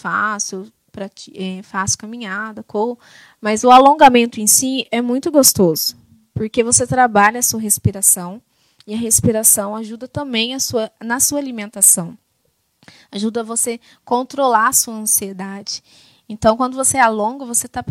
[0.01, 0.73] Faço,
[1.35, 2.97] é, faço caminhada, corro,
[3.39, 5.95] mas o alongamento em si é muito gostoso,
[6.33, 8.41] porque você trabalha a sua respiração
[8.87, 12.17] e a respiração ajuda também a sua, na sua alimentação.
[13.11, 15.83] Ajuda você controlar a sua ansiedade.
[16.27, 17.85] Então, quando você alonga, você está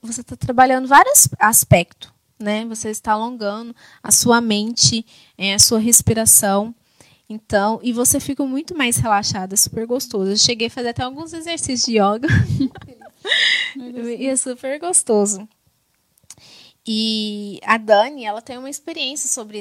[0.00, 2.64] você está trabalhando vários aspectos, né?
[2.64, 5.04] Você está alongando a sua mente,
[5.36, 6.74] é, a sua respiração.
[7.28, 10.30] Então, e você fica muito mais relaxada, é super gostoso.
[10.30, 12.28] Eu cheguei a fazer até alguns exercícios de yoga.
[14.18, 15.48] e é super gostoso.
[16.86, 19.60] E a Dani, ela tem uma experiência sobre,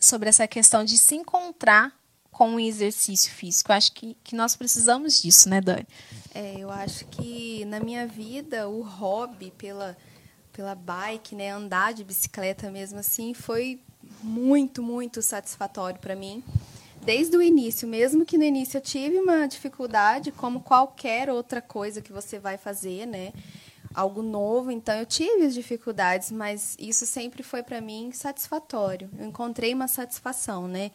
[0.00, 1.92] sobre essa questão de se encontrar
[2.30, 3.70] com o exercício físico.
[3.70, 5.86] Eu acho que, que nós precisamos disso, né, Dani?
[6.34, 9.96] É, eu acho que na minha vida o hobby pela,
[10.52, 13.80] pela bike, né, andar de bicicleta mesmo assim, foi
[14.20, 16.42] muito, muito satisfatório para mim.
[17.04, 22.00] Desde o início, mesmo que no início eu tive uma dificuldade, como qualquer outra coisa
[22.00, 23.30] que você vai fazer, né?
[23.92, 29.10] Algo novo, então eu tive as dificuldades, mas isso sempre foi para mim satisfatório.
[29.18, 30.90] Eu encontrei uma satisfação, né?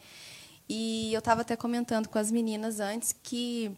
[0.68, 3.70] E eu estava até comentando com as meninas antes que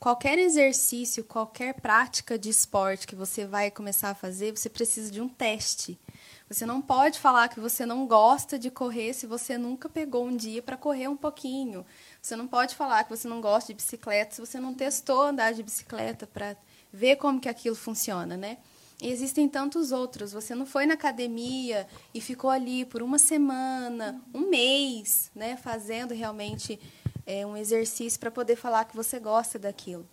[0.00, 5.20] qualquer exercício, qualquer prática de esporte que você vai começar a fazer, você precisa de
[5.20, 5.98] um teste.
[6.48, 10.36] Você não pode falar que você não gosta de correr se você nunca pegou um
[10.36, 11.86] dia para correr um pouquinho.
[12.20, 15.54] Você não pode falar que você não gosta de bicicleta se você não testou andar
[15.54, 16.54] de bicicleta para
[16.92, 18.58] ver como que aquilo funciona, né?
[19.00, 20.32] E existem tantos outros.
[20.32, 26.14] Você não foi na academia e ficou ali por uma semana, um mês, né, fazendo
[26.14, 26.78] realmente
[27.26, 30.06] é, um exercício para poder falar que você gosta daquilo.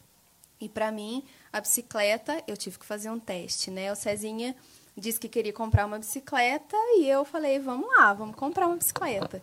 [0.60, 3.92] E para mim, a bicicleta, eu tive que fazer um teste, né?
[3.92, 4.56] O Cezinha
[5.02, 9.42] disse que queria comprar uma bicicleta e eu falei, vamos lá, vamos comprar uma bicicleta.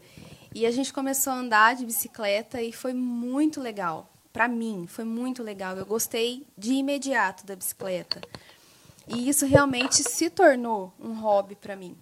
[0.54, 4.09] E a gente começou a andar de bicicleta e foi muito legal.
[4.32, 5.76] Para mim, foi muito legal.
[5.76, 8.20] Eu gostei de imediato da bicicleta.
[9.06, 11.96] E isso realmente se tornou um hobby para mim.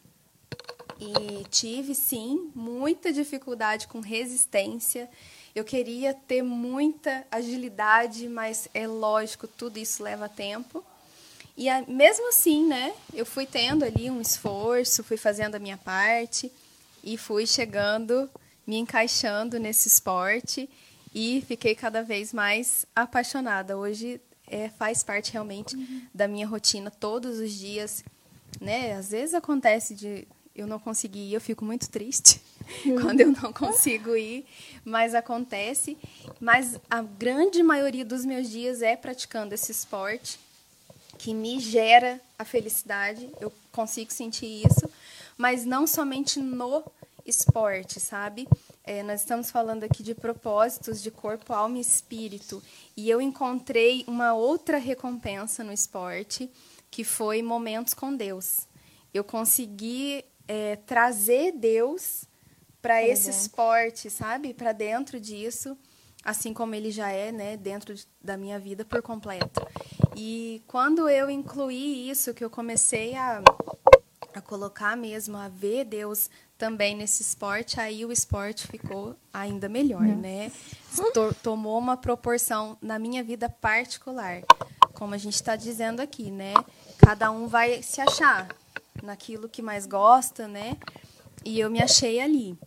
[0.99, 5.09] E tive, sim, muita dificuldade com resistência.
[5.55, 10.85] Eu queria ter muita agilidade, mas é lógico, tudo isso leva tempo.
[11.57, 15.79] E a, mesmo assim, né, eu fui tendo ali um esforço, fui fazendo a minha
[15.79, 16.53] parte
[17.03, 18.29] e fui chegando,
[18.67, 20.69] me encaixando nesse esporte
[21.15, 23.79] e fiquei cada vez mais apaixonada.
[23.79, 26.03] Hoje é, faz parte realmente uhum.
[26.15, 28.05] da minha rotina todos os dias.
[28.61, 28.93] Né?
[28.93, 32.41] Às vezes acontece de eu não conseguir ir, eu fico muito triste
[32.85, 33.01] uhum.
[33.01, 34.45] quando eu não consigo ir,
[34.85, 35.97] mas acontece.
[36.39, 40.39] Mas a grande maioria dos meus dias é praticando esse esporte
[41.19, 44.91] que me gera a felicidade, eu consigo sentir isso,
[45.37, 46.85] mas não somente no
[47.25, 48.49] esporte, sabe?
[48.85, 52.63] É, nós estamos falando aqui de propósitos de corpo, alma e espírito.
[52.97, 56.49] E eu encontrei uma outra recompensa no esporte,
[56.91, 58.67] que foi momentos com Deus.
[59.13, 62.25] Eu consegui é, trazer Deus
[62.81, 64.55] para esse esporte, sabe?
[64.55, 65.77] Para dentro disso,
[66.27, 67.57] assim como ele já é, né?
[67.57, 69.65] Dentro de, da minha vida por completo.
[70.17, 73.41] E quando eu incluí isso, que eu comecei a,
[74.35, 80.03] a colocar mesmo, a ver Deus também nesse esporte, aí o esporte ficou ainda melhor,
[80.03, 80.17] hum.
[80.17, 80.51] né?
[81.43, 84.43] Tomou uma proporção na minha vida particular,
[84.95, 86.55] como a gente está dizendo aqui, né?
[86.99, 88.49] Cada um vai se achar
[89.01, 90.77] naquilo que mais gosta, né?
[91.45, 92.59] E eu me achei ali.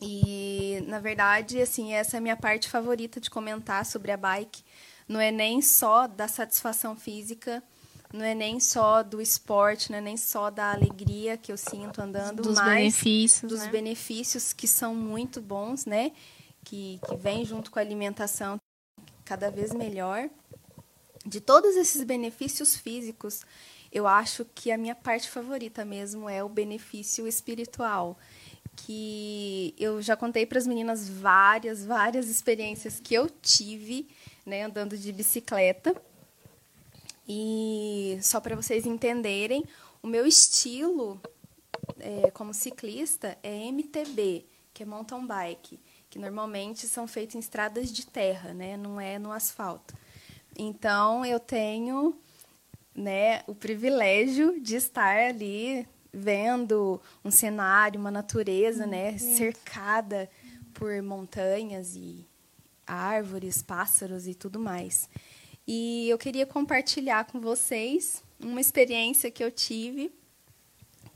[0.00, 4.62] E, na verdade, assim, essa é a minha parte favorita de comentar sobre a bike.
[5.08, 7.62] Não é nem só da satisfação física,
[8.12, 12.00] não é nem só do esporte, não é nem só da alegria que eu sinto
[12.00, 13.68] andando, dos mas benefícios, dos né?
[13.70, 16.12] benefícios que são muito bons, né?
[16.64, 18.58] Que, que vem junto com a alimentação
[19.24, 20.28] cada vez melhor.
[21.26, 23.42] De todos esses benefícios físicos,
[23.92, 28.18] eu acho que a minha parte favorita mesmo é o benefício espiritual.
[28.84, 34.08] Que eu já contei para as meninas várias, várias experiências que eu tive,
[34.46, 35.94] né, andando de bicicleta.
[37.28, 39.64] E só para vocês entenderem,
[40.02, 41.20] o meu estilo
[41.98, 47.92] é, como ciclista é MTB, que é mountain bike, que normalmente são feitos em estradas
[47.92, 49.94] de terra, né, não é no asfalto.
[50.56, 52.16] Então eu tenho,
[52.94, 55.86] né, o privilégio de estar ali
[56.18, 60.28] vendo um cenário, uma natureza, hum, né, cercada
[60.74, 62.26] por montanhas e
[62.86, 65.08] árvores, pássaros e tudo mais.
[65.66, 70.10] E eu queria compartilhar com vocês uma experiência que eu tive,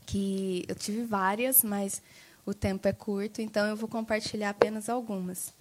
[0.05, 2.01] que eu tive várias, mas
[2.45, 5.53] o tempo é curto, então eu vou compartilhar apenas algumas.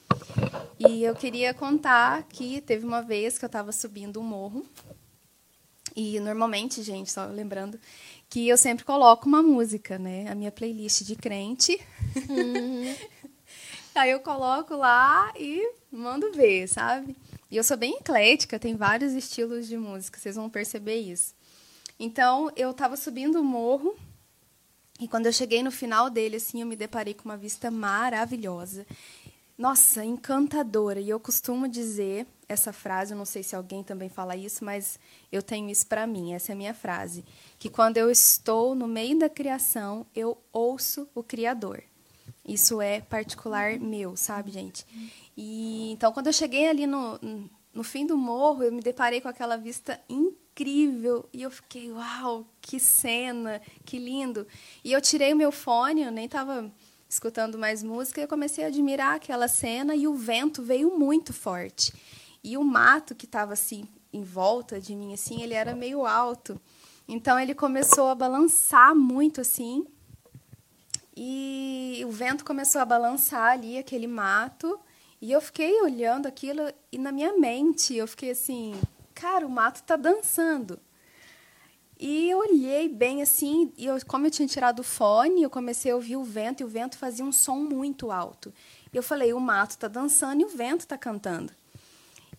[0.78, 4.66] E eu queria contar que teve uma vez que eu estava subindo um morro.
[5.94, 7.78] E normalmente, gente, só lembrando,
[8.32, 10.26] que eu sempre coloco uma música, né?
[10.26, 11.78] A minha playlist de crente.
[12.30, 12.96] Uhum.
[13.94, 17.14] Aí eu coloco lá e mando ver, sabe?
[17.50, 21.34] E eu sou bem eclética, tem vários estilos de música, vocês vão perceber isso.
[22.00, 23.94] Então, eu estava subindo o morro
[24.98, 28.86] e quando eu cheguei no final dele, assim, eu me deparei com uma vista maravilhosa.
[29.62, 30.98] Nossa, encantadora.
[30.98, 34.98] E eu costumo dizer essa frase, eu não sei se alguém também fala isso, mas
[35.30, 37.24] eu tenho isso para mim, essa é a minha frase,
[37.60, 41.80] que quando eu estou no meio da criação, eu ouço o criador.
[42.44, 44.84] Isso é particular meu, sabe, gente?
[45.36, 47.20] E então quando eu cheguei ali no,
[47.72, 52.48] no fim do morro, eu me deparei com aquela vista incrível e eu fiquei, uau,
[52.60, 54.44] que cena, que lindo.
[54.82, 56.68] E eu tirei o meu fone, eu nem estava
[57.12, 61.92] escutando mais música, eu comecei a admirar aquela cena e o vento veio muito forte.
[62.42, 66.58] E o mato que estava assim em volta de mim assim, ele era meio alto.
[67.06, 69.86] Então ele começou a balançar muito assim.
[71.14, 74.80] E o vento começou a balançar ali aquele mato,
[75.20, 78.74] e eu fiquei olhando aquilo e na minha mente eu fiquei assim,
[79.14, 80.80] cara, o mato está dançando.
[82.04, 85.92] E eu olhei bem assim, e eu, como eu tinha tirado o fone, eu comecei
[85.92, 88.52] a ouvir o vento, e o vento fazia um som muito alto.
[88.92, 91.52] E eu falei, o mato está dançando e o vento está cantando.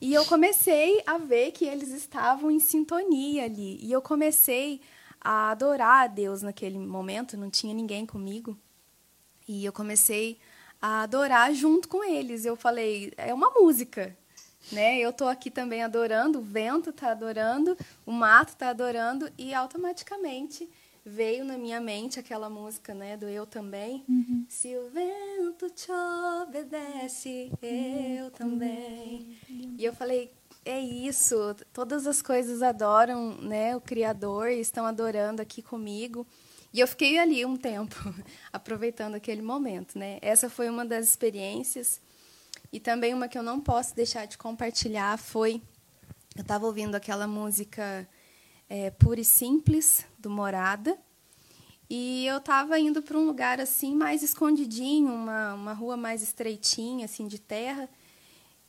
[0.02, 3.80] E eu comecei a ver que eles estavam em sintonia ali.
[3.82, 4.82] E eu comecei
[5.22, 8.60] a adorar a Deus naquele momento, não tinha ninguém comigo.
[9.48, 10.40] E eu comecei
[10.82, 12.44] a adorar junto com eles.
[12.44, 14.14] Eu falei, é uma música,
[14.72, 15.00] né?
[15.00, 20.70] Eu estou aqui também adorando, o vento está adorando, o mato está adorando e automaticamente
[21.06, 24.04] veio na minha mente aquela música, né, do Eu Também.
[24.08, 24.46] Uhum.
[24.48, 25.92] Se o vento te
[26.42, 29.38] obedece, eu também.
[29.78, 30.32] E eu falei,
[30.66, 36.26] é isso, todas as coisas adoram, né, o Criador e estão adorando aqui comigo.
[36.74, 37.96] E eu fiquei ali um tempo,
[38.52, 40.18] aproveitando aquele momento, né?
[40.22, 42.02] Essa foi uma das experiências.
[42.74, 45.62] E também uma que eu não posso deixar de compartilhar foi
[46.36, 48.10] eu estava ouvindo aquela música
[48.68, 50.98] é, Pura e Simples, do Morada.
[51.88, 57.06] E eu estava indo para um lugar assim mais escondidinho, uma, uma rua mais estreitinha,
[57.06, 57.88] assim, de terra.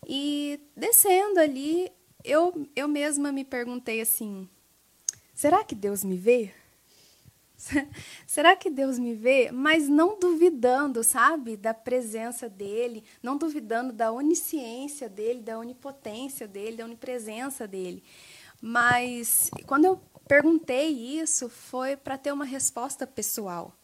[0.06, 1.90] E descendo ali,
[2.22, 4.46] eu, eu mesma me perguntei assim:
[5.34, 6.52] será que Deus me vê?
[8.26, 9.50] Será que Deus me vê?
[9.52, 16.76] Mas não duvidando, sabe, da presença dele, não duvidando da onisciência dele, da onipotência dele,
[16.76, 18.02] da onipresença dele.
[18.60, 23.74] Mas quando eu perguntei isso, foi para ter uma resposta pessoal.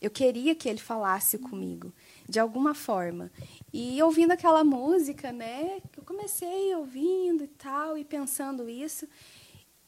[0.00, 1.92] Eu queria que ele falasse comigo,
[2.28, 3.30] de alguma forma.
[3.72, 9.08] E ouvindo aquela música, né, eu comecei ouvindo e tal, e pensando isso.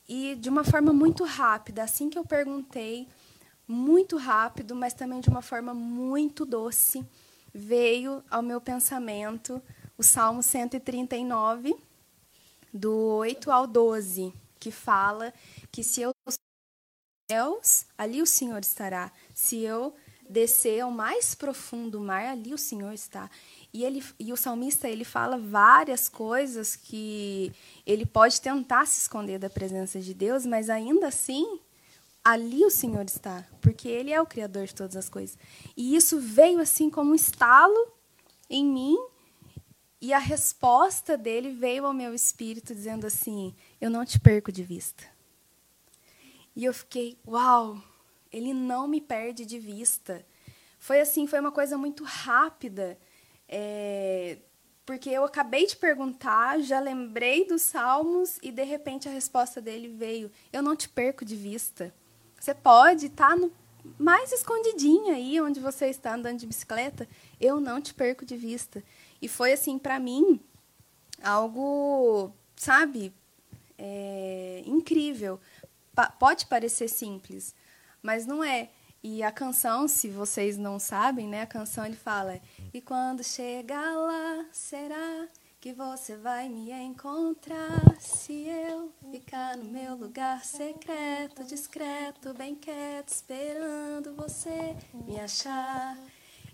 [0.09, 3.07] E de uma forma muito rápida, assim que eu perguntei,
[3.69, 7.07] muito rápido, mas também de uma forma muito doce,
[7.55, 9.63] veio ao meu pensamento
[9.97, 11.77] o Salmo 139,
[12.73, 15.35] do 8 ao 12, que fala
[15.71, 16.13] que se eu
[17.31, 19.13] céus, ali o Senhor estará.
[19.35, 19.95] Se eu
[20.29, 23.31] descer ao mais profundo mar, ali o Senhor está.
[23.73, 27.53] E, ele, e o salmista ele fala várias coisas que
[27.87, 31.61] ele pode tentar se esconder da presença de Deus, mas ainda assim
[32.33, 35.39] ali o Senhor está, porque Ele é o Criador de todas as coisas.
[35.75, 37.93] E isso veio assim como um estalo
[38.51, 38.97] em mim,
[40.01, 44.63] e a resposta dele veio ao meu espírito dizendo assim: Eu não te perco de
[44.63, 45.05] vista.
[46.55, 47.83] E eu fiquei, uau,
[48.33, 50.27] ele não me perde de vista.
[50.79, 52.99] Foi assim, foi uma coisa muito rápida.
[53.49, 54.39] É,
[54.85, 59.89] porque eu acabei de perguntar, já lembrei dos salmos e de repente a resposta dele
[59.89, 61.95] veio: Eu não te perco de vista.
[62.39, 63.53] Você pode estar tá no
[63.99, 67.09] mais escondidinha aí, onde você está andando de bicicleta,
[67.41, 68.83] eu não te perco de vista.
[69.23, 70.41] E foi assim para mim
[71.23, 73.13] algo, sabe,
[73.77, 75.41] é, incrível.
[76.19, 77.55] Pode parecer simples,
[78.03, 78.71] mas não é.
[79.03, 82.41] E a canção, se vocês não sabem, né, a canção ele fala:
[82.75, 85.29] "E quando chegar lá, será
[85.61, 93.09] que você vai me encontrar se eu ficar no meu lugar secreto, discreto, bem quieto,
[93.09, 95.99] esperando você me achar.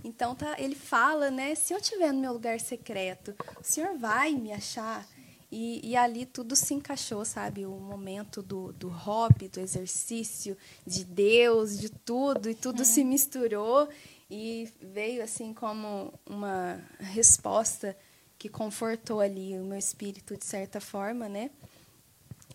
[0.02, 1.54] Então tá, ele fala, né?
[1.54, 5.06] Se eu estiver no meu lugar secreto, o senhor vai me achar.
[5.52, 7.64] E, e, ali tudo se encaixou, sabe?
[7.64, 13.88] O momento do, do hobby, do exercício, de Deus, de tudo, e tudo se misturou
[14.28, 17.96] e veio assim como uma resposta
[18.44, 21.50] que confortou ali o meu espírito de certa forma, né?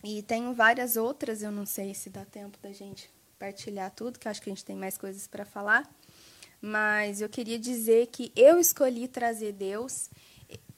[0.04, 3.10] E tenho várias outras, eu não sei se dá tempo da gente
[3.40, 5.92] partilhar tudo, que acho que a gente tem mais coisas para falar.
[6.62, 10.08] Mas eu queria dizer que eu escolhi trazer Deus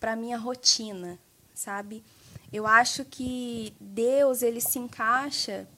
[0.00, 1.18] para minha rotina,
[1.52, 2.02] sabe?
[2.50, 5.68] Eu acho que Deus ele se encaixa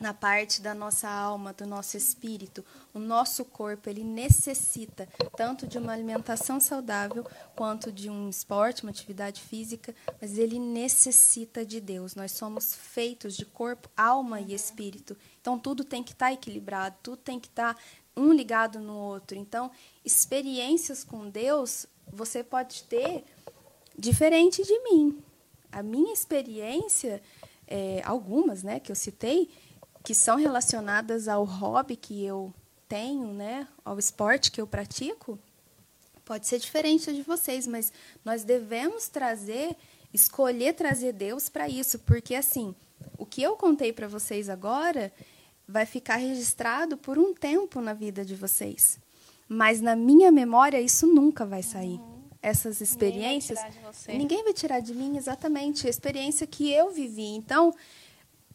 [0.00, 5.78] na parte da nossa alma, do nosso espírito, o nosso corpo, ele necessita tanto de
[5.78, 7.24] uma alimentação saudável
[7.54, 12.14] quanto de um esporte, uma atividade física, mas ele necessita de Deus.
[12.14, 15.16] Nós somos feitos de corpo, alma e espírito.
[15.40, 17.80] Então tudo tem que estar tá equilibrado, tudo tem que estar tá
[18.16, 19.36] um ligado no outro.
[19.38, 19.70] Então,
[20.04, 23.24] experiências com Deus você pode ter
[23.96, 25.22] diferente de mim.
[25.70, 27.22] A minha experiência,
[27.66, 29.48] é, algumas, né, que eu citei,
[30.02, 32.52] que são relacionadas ao hobby que eu
[32.90, 35.38] tenho, né, ao esporte que eu pratico,
[36.24, 37.92] pode ser diferente de vocês, mas
[38.24, 39.76] nós devemos trazer,
[40.12, 42.74] escolher trazer Deus para isso, porque assim,
[43.16, 45.12] o que eu contei para vocês agora
[45.68, 48.98] vai ficar registrado por um tempo na vida de vocês.
[49.48, 51.98] Mas na minha memória isso nunca vai sair.
[52.00, 52.20] Uhum.
[52.42, 57.36] Essas experiências, ninguém vai, ninguém vai tirar de mim exatamente a experiência que eu vivi.
[57.36, 57.72] Então,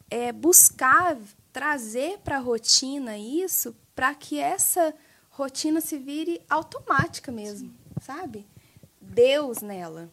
[0.10, 1.18] é, buscar
[1.56, 4.94] trazer para a rotina isso para que essa
[5.30, 7.76] rotina se vire automática mesmo, Sim.
[8.02, 8.46] sabe?
[9.00, 10.12] Deus nela,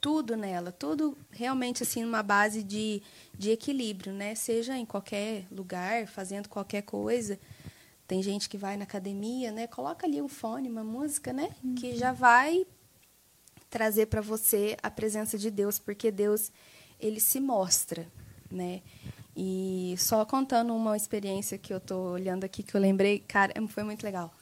[0.00, 3.00] tudo nela, tudo realmente assim numa base de,
[3.38, 4.34] de equilíbrio, né?
[4.34, 7.38] Seja em qualquer lugar, fazendo qualquer coisa.
[8.08, 9.68] Tem gente que vai na academia, né?
[9.68, 11.54] Coloca ali um fone, uma música, né?
[11.62, 11.76] Uhum.
[11.76, 12.66] Que já vai
[13.70, 16.50] trazer para você a presença de Deus, porque Deus
[16.98, 18.08] ele se mostra,
[18.50, 18.82] né?
[19.36, 23.82] E só contando uma experiência que eu estou olhando aqui, que eu lembrei, cara, foi
[23.82, 24.32] muito legal.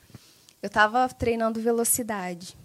[0.63, 2.57] Eu estava treinando velocidade.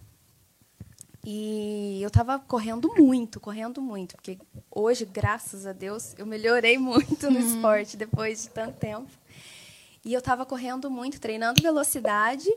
[1.25, 4.37] E eu estava correndo muito, correndo muito, porque
[4.69, 7.47] hoje, graças a Deus, eu melhorei muito no uhum.
[7.47, 9.09] esporte depois de tanto tempo.
[10.03, 12.53] E eu estava correndo muito, treinando velocidade,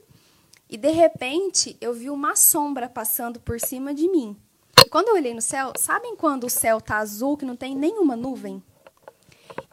[0.68, 4.36] e de repente eu vi uma sombra passando por cima de mim.
[4.84, 7.76] E quando eu olhei no céu, sabem quando o céu tá azul, que não tem
[7.76, 8.60] nenhuma nuvem?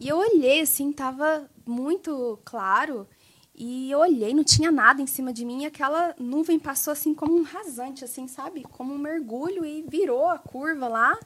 [0.03, 3.07] E eu olhei, assim, tava muito claro.
[3.55, 5.61] E eu olhei, não tinha nada em cima de mim.
[5.61, 8.63] E aquela nuvem passou, assim, como um rasante, assim, sabe?
[8.63, 11.17] Como um mergulho e virou a curva lá.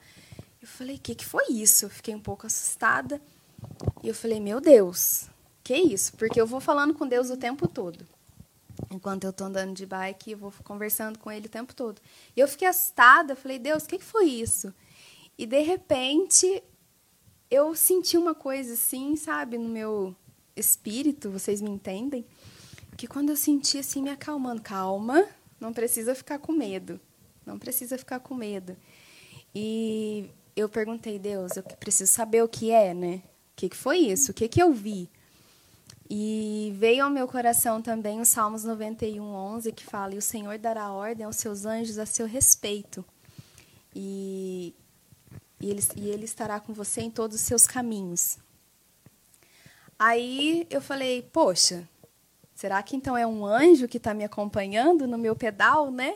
[0.61, 1.85] Eu falei, o que, que foi isso?
[1.85, 3.19] Eu fiquei um pouco assustada.
[4.03, 5.27] E eu falei, meu Deus,
[5.63, 6.13] que isso?
[6.15, 8.05] Porque eu vou falando com Deus o tempo todo.
[8.91, 11.99] Enquanto eu tô andando de bike, eu vou conversando com ele o tempo todo.
[12.35, 14.71] E eu fiquei assustada, falei, Deus, o que, que foi isso?
[15.35, 16.63] E de repente
[17.49, 20.15] eu senti uma coisa assim, sabe, no meu
[20.55, 22.25] espírito, vocês me entendem?
[22.97, 25.25] Que quando eu senti assim me acalmando, calma,
[25.59, 26.99] não precisa ficar com medo.
[27.45, 28.75] Não precisa ficar com medo.
[29.55, 33.21] E eu perguntei, Deus, eu preciso saber o que é, né?
[33.53, 34.31] O que, que foi isso?
[34.31, 35.09] O que, que eu vi?
[36.09, 40.57] E veio ao meu coração também o Salmos 91, 11, que fala: E o Senhor
[40.57, 43.03] dará ordem aos seus anjos a seu respeito.
[43.95, 44.73] E
[45.59, 48.37] e ele, e ele estará com você em todos os seus caminhos.
[49.97, 51.87] Aí eu falei, poxa,
[52.53, 56.15] será que então é um anjo que está me acompanhando no meu pedal, né?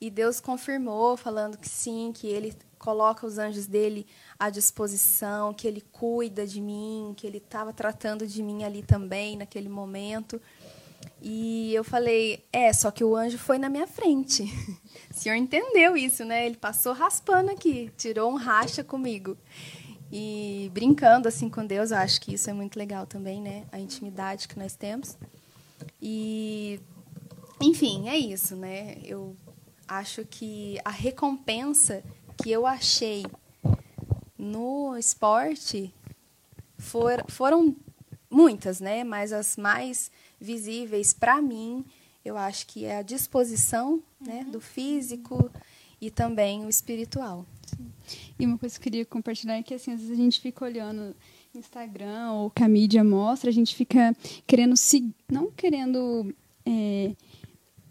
[0.00, 4.06] E Deus confirmou, falando que sim, que ele coloca os anjos dele
[4.38, 9.36] à disposição, que ele cuida de mim, que ele estava tratando de mim ali também,
[9.36, 10.42] naquele momento.
[11.20, 14.42] E eu falei, é, só que o anjo foi na minha frente.
[15.10, 16.46] o senhor entendeu isso, né?
[16.46, 19.36] Ele passou raspando aqui, tirou um racha comigo.
[20.10, 23.64] E brincando assim com Deus, eu acho que isso é muito legal também, né?
[23.72, 25.16] A intimidade que nós temos.
[26.00, 26.80] E
[27.60, 28.98] enfim, é isso, né?
[29.04, 29.36] Eu
[29.86, 32.02] acho que a recompensa
[32.42, 33.24] que eu achei
[34.36, 35.94] no esporte
[36.76, 37.76] for, foram
[38.28, 39.04] muitas, né?
[39.04, 40.10] Mas as mais
[40.42, 41.84] visíveis para mim,
[42.24, 45.50] eu acho que é a disposição, né, do físico
[46.00, 47.46] e também o espiritual.
[48.38, 50.64] E uma coisa que eu queria compartilhar é que assim, às vezes a gente fica
[50.64, 51.14] olhando
[51.54, 54.14] Instagram ou que a mídia mostra, a gente fica
[54.46, 56.34] querendo se não querendo
[56.66, 57.14] é,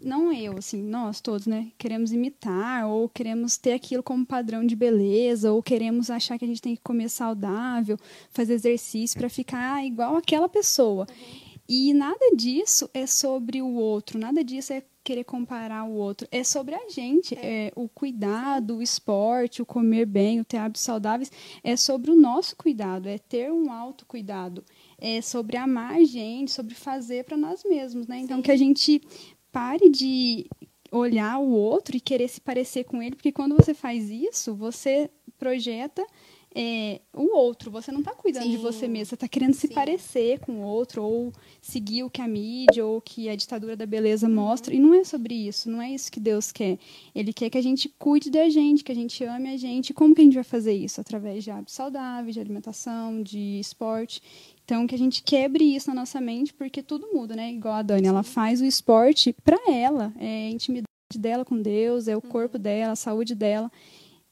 [0.00, 1.70] não eu, assim, nós todos, né?
[1.78, 6.48] Queremos imitar ou queremos ter aquilo como padrão de beleza ou queremos achar que a
[6.48, 7.96] gente tem que comer saudável,
[8.30, 11.06] fazer exercício para ficar igual aquela pessoa.
[11.08, 11.51] Uhum.
[11.68, 16.26] E nada disso é sobre o outro, nada disso é querer comparar o outro.
[16.30, 17.34] É sobre a gente.
[17.34, 17.66] É.
[17.66, 21.30] é o cuidado, o esporte, o comer bem, o ter hábitos saudáveis.
[21.62, 24.64] É sobre o nosso cuidado, é ter um autocuidado.
[24.98, 28.18] É sobre amar a gente, sobre fazer para nós mesmos, né?
[28.18, 28.42] Então, Sim.
[28.42, 29.02] que a gente
[29.50, 30.46] pare de
[30.90, 35.10] olhar o outro e querer se parecer com ele, porque quando você faz isso, você
[35.38, 36.06] projeta
[36.54, 37.70] é, o outro.
[37.70, 38.50] Você não está cuidando Sim.
[38.50, 39.74] de você mesmo, você está querendo se Sim.
[39.74, 43.86] parecer com o outro, ou seguir o que a mídia ou que a ditadura da
[43.86, 44.34] beleza uhum.
[44.34, 44.74] mostra.
[44.74, 46.78] E não é sobre isso, não é isso que Deus quer.
[47.14, 49.94] Ele quer que a gente cuide da gente, que a gente ame a gente.
[49.94, 51.00] Como que a gente vai fazer isso?
[51.00, 54.22] Através de hábitos saudáveis, de alimentação, de esporte.
[54.64, 57.52] Então, que a gente quebre isso na nossa mente, porque tudo muda, né?
[57.52, 60.86] Igual a Dani, ela faz o esporte para ela, é a intimidade
[61.18, 62.62] dela com Deus, é o corpo uhum.
[62.62, 63.70] dela, a saúde dela.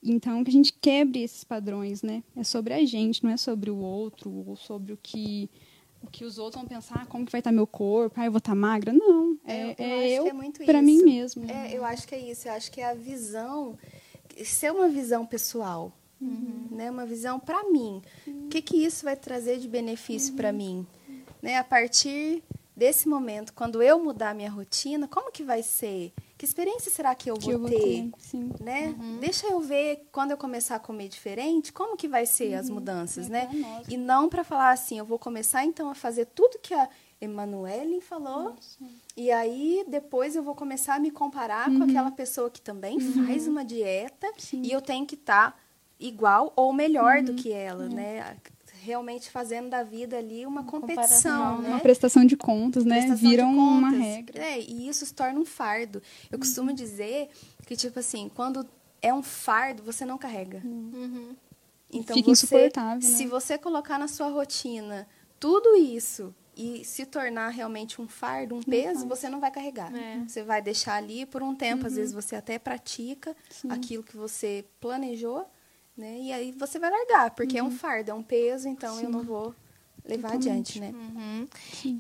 [0.02, 2.22] Então, que a gente quebre esses padrões, né?
[2.34, 5.50] É sobre a gente, não é sobre o outro, ou sobre o que,
[6.02, 8.32] o que os outros vão pensar, ah, como que vai estar meu corpo, ah, eu
[8.32, 8.92] vou estar magra.
[8.92, 11.44] Não, é, é eu, é eu para mim mesmo.
[11.50, 13.78] É, eu acho que é isso, eu acho que é a visão,
[14.42, 16.68] ser uma visão pessoal, uhum.
[16.70, 16.90] né?
[16.90, 18.00] Uma visão para mim.
[18.26, 18.46] Uhum.
[18.46, 20.36] O que que isso vai trazer de benefício uhum.
[20.36, 20.86] para mim?
[21.42, 21.56] Né?
[21.56, 22.42] A partir
[22.74, 26.12] desse momento, quando eu mudar minha rotina, como que vai ser?
[26.40, 28.10] Que experiência será que eu vou, que eu vou ter?
[28.30, 28.96] ter né?
[28.98, 29.18] Uhum.
[29.18, 32.58] Deixa eu ver quando eu começar a comer diferente, como que vai ser uhum.
[32.58, 33.82] as mudanças, é né?
[33.90, 36.88] E não para falar assim, eu vou começar então a fazer tudo que a
[37.20, 38.54] Emanuele falou.
[38.54, 38.78] Nossa.
[39.14, 41.76] E aí depois eu vou começar a me comparar uhum.
[41.76, 43.26] com aquela pessoa que também uhum.
[43.26, 44.62] faz uma dieta Sim.
[44.64, 45.58] e eu tenho que estar tá
[45.98, 47.36] igual ou melhor do uhum.
[47.36, 47.88] que ela, é.
[47.90, 48.36] né?
[48.82, 51.68] Realmente fazendo da vida ali uma, uma competição, né?
[51.68, 52.98] Uma prestação de contas, né?
[52.98, 54.42] Prestação Viram uma regra.
[54.42, 56.02] É, e isso se torna um fardo.
[56.30, 56.40] Eu uhum.
[56.40, 57.28] costumo dizer
[57.66, 58.66] que, tipo assim, quando
[59.02, 60.60] é um fardo, você não carrega.
[60.64, 61.36] Uhum.
[61.92, 63.16] Então, Fica você, insuportável, né?
[63.16, 65.08] se você colocar na sua rotina
[65.38, 69.94] tudo isso e se tornar realmente um fardo, um peso, você não vai carregar.
[69.94, 70.22] É.
[70.26, 71.82] Você vai deixar ali por um tempo.
[71.82, 71.86] Uhum.
[71.86, 73.70] Às vezes você até pratica Sim.
[73.70, 75.46] aquilo que você planejou,
[76.00, 76.18] né?
[76.18, 77.66] E aí você vai largar, porque uhum.
[77.66, 77.78] é um uhum.
[77.78, 79.04] fardo, é um peso, então Sim.
[79.04, 79.54] eu não vou
[80.10, 80.78] levar Totalmente.
[80.78, 80.92] adiante, né?
[80.92, 81.48] Uhum.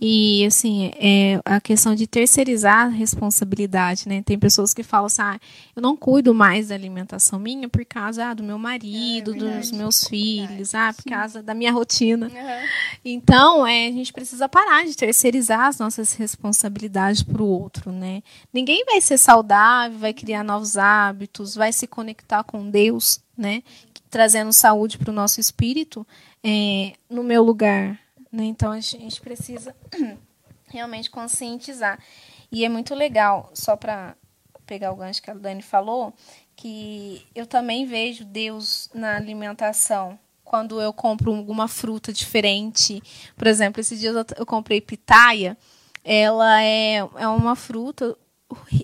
[0.00, 4.22] E assim, é a questão de terceirizar a responsabilidade, né?
[4.22, 5.40] Tem pessoas que falam assim, ah,
[5.74, 9.70] eu não cuido mais da alimentação minha por causa ah, do meu marido, é, dos
[9.70, 11.10] meus filhos, ah, por Sim.
[11.10, 12.26] causa da minha rotina.
[12.26, 12.68] Uhum.
[13.04, 18.22] Então, é, a gente precisa parar de terceirizar as nossas responsabilidades para o outro, né?
[18.52, 23.62] Ninguém vai ser saudável, vai criar novos hábitos, vai se conectar com Deus, né?
[24.10, 26.06] Trazendo saúde para o nosso espírito
[26.42, 27.98] é, no meu lugar.
[28.30, 28.44] Né?
[28.44, 29.74] Então a gente precisa
[30.68, 31.98] realmente conscientizar.
[32.50, 34.16] E é muito legal, só para
[34.66, 36.12] pegar o gancho que a Dani falou,
[36.56, 40.18] que eu também vejo Deus na alimentação.
[40.44, 43.00] Quando eu compro alguma fruta diferente,
[43.36, 45.56] por exemplo, esses dias eu comprei pitaia,
[46.04, 48.16] ela é, é uma fruta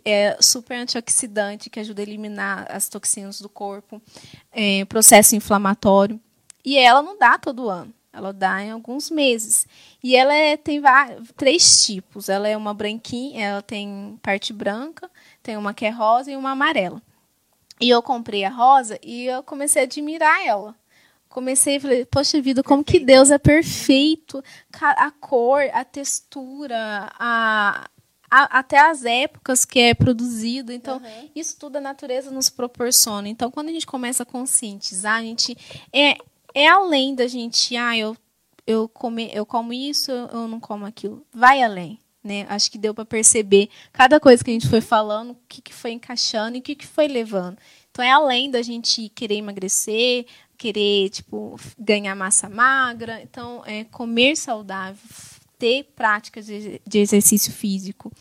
[0.04, 4.00] é super antioxidante que ajuda a eliminar as toxinas do corpo,
[4.52, 6.20] é, processo inflamatório.
[6.64, 9.66] E ela não dá todo ano, ela dá em alguns meses.
[10.02, 12.28] E ela é, tem vários, três tipos.
[12.28, 15.10] Ela é uma branquinha, ela tem parte branca,
[15.42, 17.02] tem uma que é rosa e uma amarela.
[17.80, 20.74] E eu comprei a rosa e eu comecei a admirar ela.
[21.28, 23.04] Comecei a falar, poxa vida, como perfeito.
[23.04, 24.42] que Deus é perfeito.
[24.80, 27.86] A cor, a textura, a,
[28.36, 30.70] a, até as épocas que é produzido.
[30.70, 31.30] Então, uhum.
[31.34, 33.28] isso tudo a natureza nos proporciona.
[33.28, 35.56] Então, quando a gente começa a conscientizar, a gente
[35.90, 36.18] é,
[36.54, 38.14] é além da gente, ah, eu,
[38.66, 41.24] eu, come, eu como isso, eu não como aquilo.
[41.32, 41.98] Vai além.
[42.22, 42.44] Né?
[42.50, 45.72] Acho que deu para perceber cada coisa que a gente foi falando, o que, que
[45.72, 47.56] foi encaixando e o que, que foi levando.
[47.90, 50.26] Então é além da gente querer emagrecer,
[50.58, 53.22] querer tipo ganhar massa magra.
[53.22, 55.00] Então é comer saudável,
[55.58, 58.12] ter práticas de, exercício físico,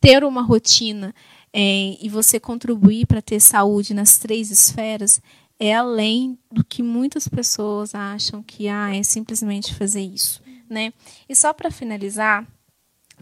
[0.00, 1.14] ter uma rotina
[1.52, 5.20] é, e você contribuir para ter saúde nas três esferas
[5.58, 10.90] é além do que muitas pessoas acham que ah, é simplesmente fazer isso, né?
[11.28, 12.46] E só para finalizar,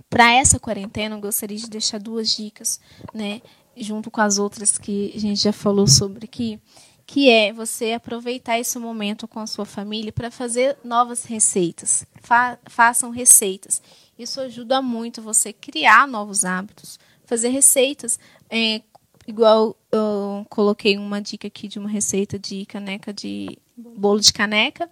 [0.08, 2.80] para essa quarentena, eu gostaria de deixar duas dicas,
[3.12, 3.42] né,
[3.76, 6.60] junto com as outras que a gente já falou sobre aqui,
[7.09, 12.05] que é você aproveitar esse momento com a sua família para fazer novas receitas.
[12.20, 13.80] Fa façam receitas.
[14.18, 18.20] Isso ajuda muito você criar novos hábitos, fazer receitas.
[18.51, 18.82] É,
[19.26, 24.90] igual eu coloquei uma dica aqui de uma receita de caneca de bolo de caneca.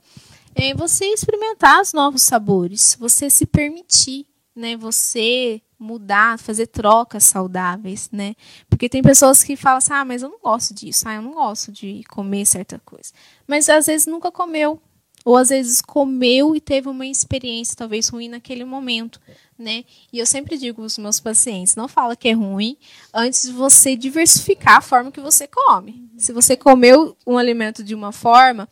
[0.55, 4.75] É você experimentar os novos sabores, você se permitir, né?
[4.75, 8.35] Você mudar, fazer trocas saudáveis, né?
[8.69, 11.33] Porque tem pessoas que falam assim, ah, mas eu não gosto disso, ah, eu não
[11.33, 13.13] gosto de comer certa coisa.
[13.47, 14.81] Mas às vezes nunca comeu,
[15.25, 19.21] ou às vezes comeu e teve uma experiência talvez ruim naquele momento,
[19.59, 19.85] né?
[20.13, 22.77] E eu sempre digo aos meus pacientes, não fala que é ruim
[23.13, 26.09] antes de você diversificar a forma que você come.
[26.17, 28.69] Se você comeu um alimento de uma forma,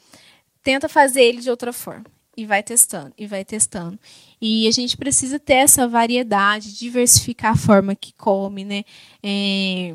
[0.63, 3.99] tenta fazer ele de outra forma e vai testando, e vai testando.
[4.41, 8.85] E a gente precisa ter essa variedade, diversificar a forma que come, né?
[9.23, 9.95] É...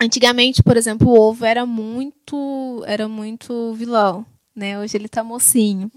[0.00, 4.24] Antigamente, por exemplo, o ovo era muito, era muito vilão,
[4.54, 4.78] né?
[4.78, 5.90] Hoje ele tá mocinho.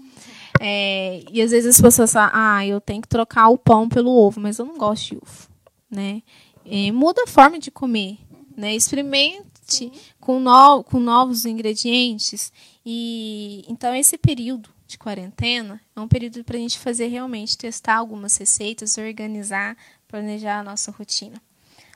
[0.60, 1.22] É...
[1.30, 4.40] E às vezes as pessoas falam, ah, eu tenho que trocar o pão pelo ovo,
[4.40, 5.48] mas eu não gosto de ovo,
[5.90, 6.22] né?
[6.66, 6.90] É...
[6.92, 8.18] Muda a forma de comer,
[8.56, 8.74] né?
[8.74, 10.82] Experimente com, no...
[10.84, 12.52] com novos ingredientes.
[12.84, 17.96] E então esse período de quarentena é um período para a gente fazer realmente testar
[17.96, 19.76] algumas receitas, organizar,
[20.08, 21.40] planejar a nossa rotina.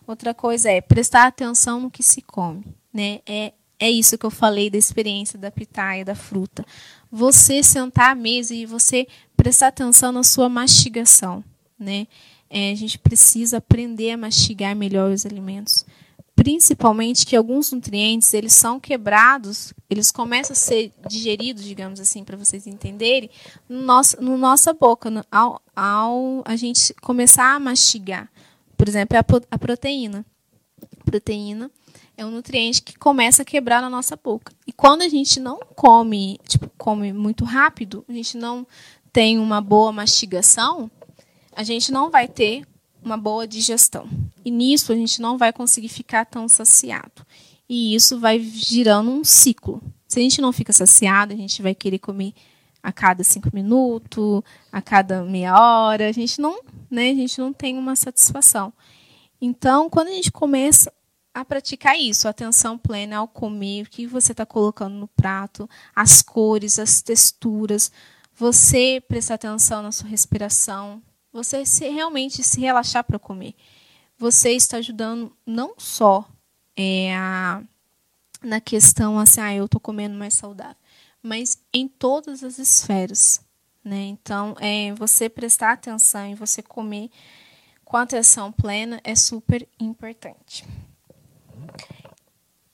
[0.06, 3.20] Outra coisa é prestar atenção no que se come, né?
[3.26, 6.64] É é isso que eu falei da experiência da pitaia, da fruta.
[7.10, 9.06] Você sentar à mesa e você
[9.36, 11.42] prestar atenção na sua mastigação,
[11.78, 12.06] né?
[12.48, 15.84] É, a gente precisa aprender a mastigar melhor os alimentos
[16.35, 22.36] principalmente que alguns nutrientes eles são quebrados, eles começam a ser digeridos, digamos assim, para
[22.36, 23.31] vocês entenderem,
[23.69, 28.31] no, nosso, no nossa boca, no, ao, ao a gente começar a mastigar.
[28.77, 30.27] Por exemplo, a, a proteína.
[31.01, 31.70] A proteína
[32.16, 34.52] é um nutriente que começa a quebrar na nossa boca.
[34.66, 38.66] E quando a gente não come, tipo, come muito rápido, a gente não
[39.12, 40.90] tem uma boa mastigação,
[41.55, 42.65] a gente não vai ter
[43.05, 44.09] uma boa digestão.
[44.44, 47.24] E nisso a gente não vai conseguir ficar tão saciado.
[47.68, 49.82] E isso vai girando um ciclo.
[50.09, 52.32] Se a gente não fica saciado, a gente vai querer comer
[52.82, 56.09] a cada cinco minutos, a cada meia hora.
[56.09, 56.60] A gente não,
[56.90, 57.10] né?
[57.10, 58.72] A gente não tem uma satisfação.
[59.40, 60.93] Então, quando a gente começa
[61.32, 66.22] a praticar isso, atenção plena ao comer, o que você está colocando no prato, as
[66.22, 67.90] cores, as texturas,
[68.36, 71.02] você prestar atenção na sua respiração,
[71.35, 73.56] você se, realmente se relaxar para comer.
[74.16, 76.24] Você está ajudando não só
[76.77, 77.61] é, a,
[78.40, 80.77] na questão assim, ah, eu estou comendo mais saudável,
[81.20, 83.44] mas em todas as esferas.
[83.85, 84.05] Né?
[84.05, 87.11] Então, é, você prestar atenção e você comer
[87.85, 90.65] com atenção plena é super importante.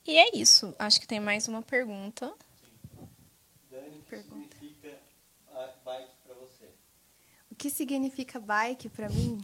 [0.05, 0.73] E é isso.
[0.77, 2.27] Acho que tem mais uma pergunta.
[2.27, 2.50] pergunta
[7.61, 9.39] que significa bike para mim?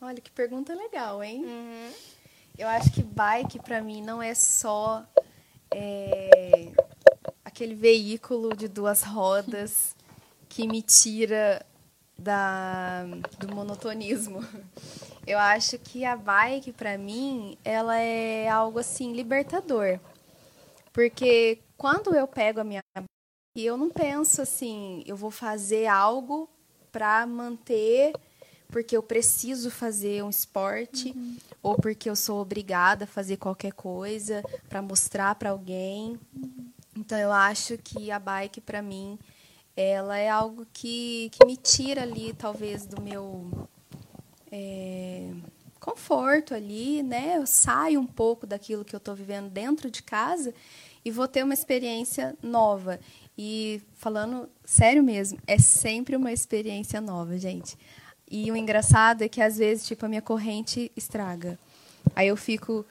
[0.00, 1.44] Olha, que pergunta legal, hein?
[1.44, 1.92] Uhum.
[2.58, 5.06] Eu acho que bike para mim não é só
[5.70, 6.72] é,
[7.44, 9.94] aquele veículo de duas rodas
[10.50, 11.64] que me tira
[12.18, 13.04] da,
[13.38, 14.44] do monotonismo.
[15.24, 20.00] Eu acho que a bike para mim ela é algo assim libertador,
[20.90, 23.06] porque quando eu pego a minha bike,
[23.62, 26.48] eu não penso assim, eu vou fazer algo
[26.90, 28.12] para manter
[28.70, 31.36] porque eu preciso fazer um esporte uhum.
[31.62, 36.18] ou porque eu sou obrigada a fazer qualquer coisa para mostrar para alguém.
[36.34, 36.68] Uhum.
[36.96, 39.18] Então eu acho que a bike para mim
[39.74, 43.68] ela é algo que, que me tira ali talvez do meu
[44.50, 45.30] é,
[45.78, 47.36] conforto ali, né?
[47.36, 50.52] Eu saio um pouco daquilo que eu estou vivendo dentro de casa
[51.04, 52.98] e vou ter uma experiência nova.
[53.40, 57.78] E falando sério mesmo, é sempre uma experiência nova, gente.
[58.28, 61.56] E o engraçado é que às vezes, tipo, a minha corrente estraga.
[62.16, 62.84] Aí eu fico,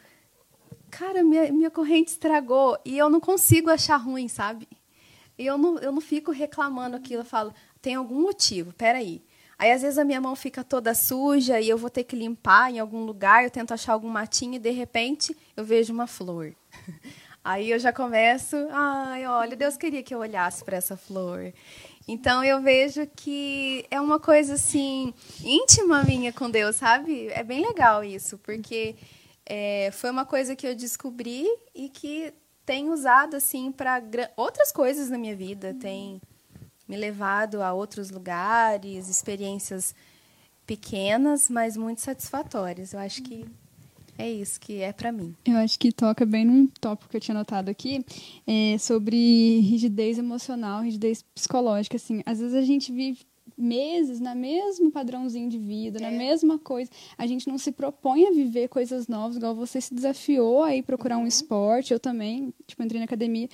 [0.90, 4.70] cara, minha, minha corrente estragou e eu não consigo achar ruim, sabe?
[5.38, 9.22] E eu não, eu não fico reclamando aquilo, eu falo, tem algum motivo, peraí.
[9.60, 12.72] Aí às vezes a minha mão fica toda suja e eu vou ter que limpar
[12.72, 16.56] em algum lugar, eu tento achar algum matinho e de repente eu vejo uma flor.
[17.48, 21.54] Aí eu já começo, ai, olha, Deus queria que eu olhasse para essa flor.
[22.06, 27.30] Então eu vejo que é uma coisa assim íntima minha com Deus, sabe?
[27.30, 28.98] É bem legal isso, porque
[29.46, 32.34] é, foi uma coisa que eu descobri e que
[32.66, 34.04] tenho usado assim para
[34.36, 36.22] outras coisas na minha vida, tem
[36.86, 39.96] me levado a outros lugares, experiências
[40.66, 42.92] pequenas, mas muito satisfatórias.
[42.92, 43.46] Eu acho que
[44.18, 45.36] é isso que é para mim.
[45.46, 48.04] Eu acho que toca bem num tópico que eu tinha notado aqui,
[48.46, 51.96] é sobre rigidez emocional, rigidez psicológica.
[51.96, 53.20] Assim, às vezes a gente vive
[53.58, 56.02] meses na mesmo padrãozinho de vida, é.
[56.02, 56.92] na mesma coisa.
[57.18, 60.84] A gente não se propõe a viver coisas novas, igual você se desafiou a ir
[60.84, 61.24] procurar uhum.
[61.24, 61.94] um esporte.
[61.94, 63.50] Eu também, tipo, entrei na academia.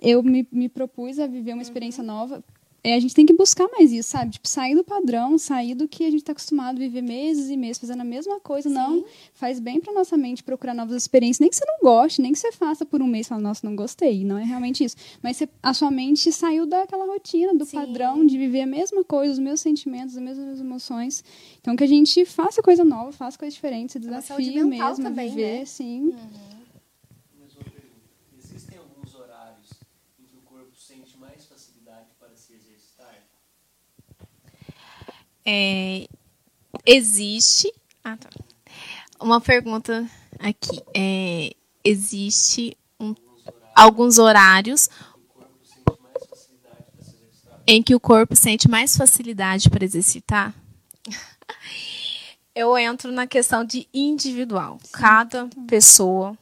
[0.00, 2.06] Eu me, me propus a viver uma experiência uhum.
[2.06, 2.44] nova
[2.88, 4.32] é, a gente tem que buscar mais isso, sabe?
[4.32, 7.56] Tipo, sair do padrão, sair do que a gente está acostumado a viver meses e
[7.56, 8.68] meses fazendo a mesma coisa.
[8.68, 8.74] Sim.
[8.74, 9.04] Não,
[9.34, 11.40] faz bem para nossa mente procurar novas experiências.
[11.40, 13.66] Nem que você não goste, nem que você faça por um mês e fala, nossa,
[13.66, 14.24] não gostei.
[14.24, 14.96] Não é realmente isso.
[15.22, 17.76] Mas você, a sua mente saiu daquela rotina, do Sim.
[17.76, 21.22] padrão de viver a mesma coisa, os mesmos sentimentos, as mesmas emoções.
[21.60, 25.30] Então, que a gente faça coisa nova, faça coisa diferente, se desafie mesmo também, a
[25.30, 25.64] viver, né?
[25.64, 26.00] sim.
[26.06, 26.57] Uhum.
[35.44, 36.06] É,
[36.84, 37.72] existe.
[38.04, 38.28] Ah, tá.
[39.20, 40.08] Uma pergunta
[40.38, 40.82] aqui.
[40.94, 43.14] É, existe um,
[43.74, 44.88] alguns horários
[47.66, 50.54] em que o corpo sente mais facilidade para exercitar?
[52.54, 54.78] Eu entro na questão de individual.
[54.92, 56.36] Cada pessoa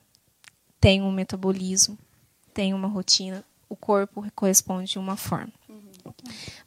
[0.80, 1.98] tem um metabolismo,
[2.54, 5.52] tem uma rotina, o corpo corresponde de uma forma.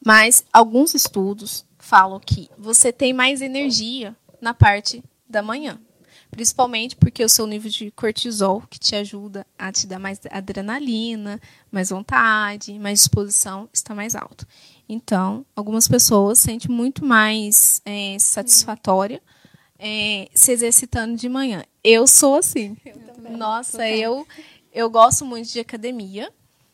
[0.06, 5.80] Mas alguns estudos falam que você tem mais energia na parte da manhã.
[6.32, 11.42] Principalmente porque o seu nível de cortisol, que te ajuda a te dar mais adrenalina,
[11.72, 14.46] mais vontade, mais disposição, está mais alto.
[14.88, 19.22] Então, algumas pessoas sentem muito mais é, satisfatória
[19.80, 21.64] é, se exercitando de manhã.
[21.84, 22.78] Eu sou assim.
[22.86, 24.28] Eu Nossa, eu,
[24.74, 26.32] eu gosto muito de academia.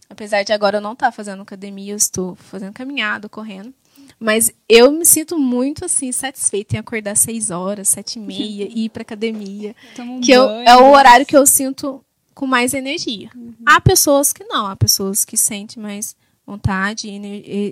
[0.10, 3.73] Apesar de agora eu não estar tá fazendo academia, eu estou fazendo caminhada, correndo.
[4.19, 8.86] Mas eu me sinto muito assim satisfeita em acordar seis horas, sete e meia, e
[8.86, 9.76] ir para academia.
[9.99, 12.03] Um que eu, é o horário que eu sinto
[12.34, 13.30] com mais energia.
[13.36, 13.53] Uhum.
[13.65, 16.15] Há pessoas que não, há pessoas que sentem mais
[16.45, 17.10] vontade,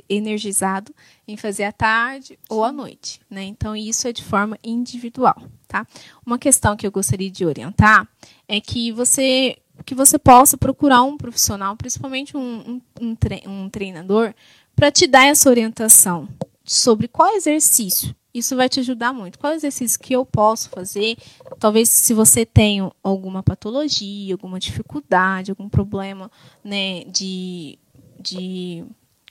[0.10, 0.94] energizado
[1.28, 2.38] em fazer à tarde Sim.
[2.50, 3.44] ou à noite, né?
[3.44, 5.36] Então isso é de forma individual,
[5.68, 5.86] tá?
[6.26, 8.08] Uma questão que eu gostaria de orientar
[8.48, 13.16] é que você que você possa procurar um profissional, principalmente um, um,
[13.46, 14.34] um treinador,
[14.76, 16.28] para te dar essa orientação
[16.64, 18.16] sobre qual exercício.
[18.34, 19.38] Isso vai te ajudar muito.
[19.38, 21.18] Qual exercício que eu posso fazer?
[21.60, 26.32] Talvez se você tem alguma patologia, alguma dificuldade, algum problema,
[26.64, 27.78] né, de,
[28.20, 28.84] de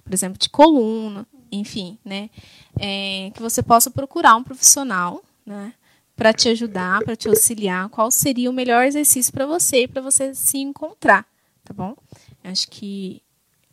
[0.04, 2.30] por exemplo, de coluna, enfim, né,
[2.78, 5.74] é, que você possa procurar um profissional, né,
[6.16, 7.88] para te ajudar, para te auxiliar.
[7.88, 11.26] Qual seria o melhor exercício para você, para você se encontrar,
[11.64, 11.96] tá bom?
[12.44, 13.22] Acho que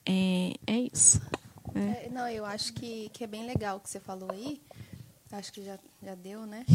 [0.05, 1.21] é, é isso.
[1.75, 2.05] É.
[2.05, 4.61] É, não, eu acho que, que é bem legal o que você falou aí.
[5.31, 6.65] Acho que já, já deu, né?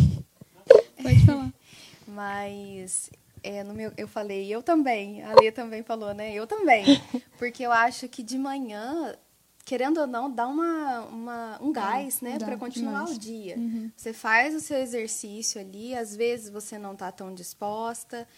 [1.02, 1.52] Pode falar.
[2.06, 3.10] Mas
[3.42, 5.22] é, no meu, eu falei, eu também.
[5.22, 6.32] A Lê também falou, né?
[6.32, 6.84] Eu também.
[7.38, 9.16] Porque eu acho que de manhã,
[9.64, 12.38] querendo ou não, dá uma, uma um gás, né?
[12.38, 13.16] Para continuar demais.
[13.16, 13.56] o dia.
[13.56, 13.90] Uhum.
[13.96, 18.28] Você faz o seu exercício ali, às vezes você não está tão disposta.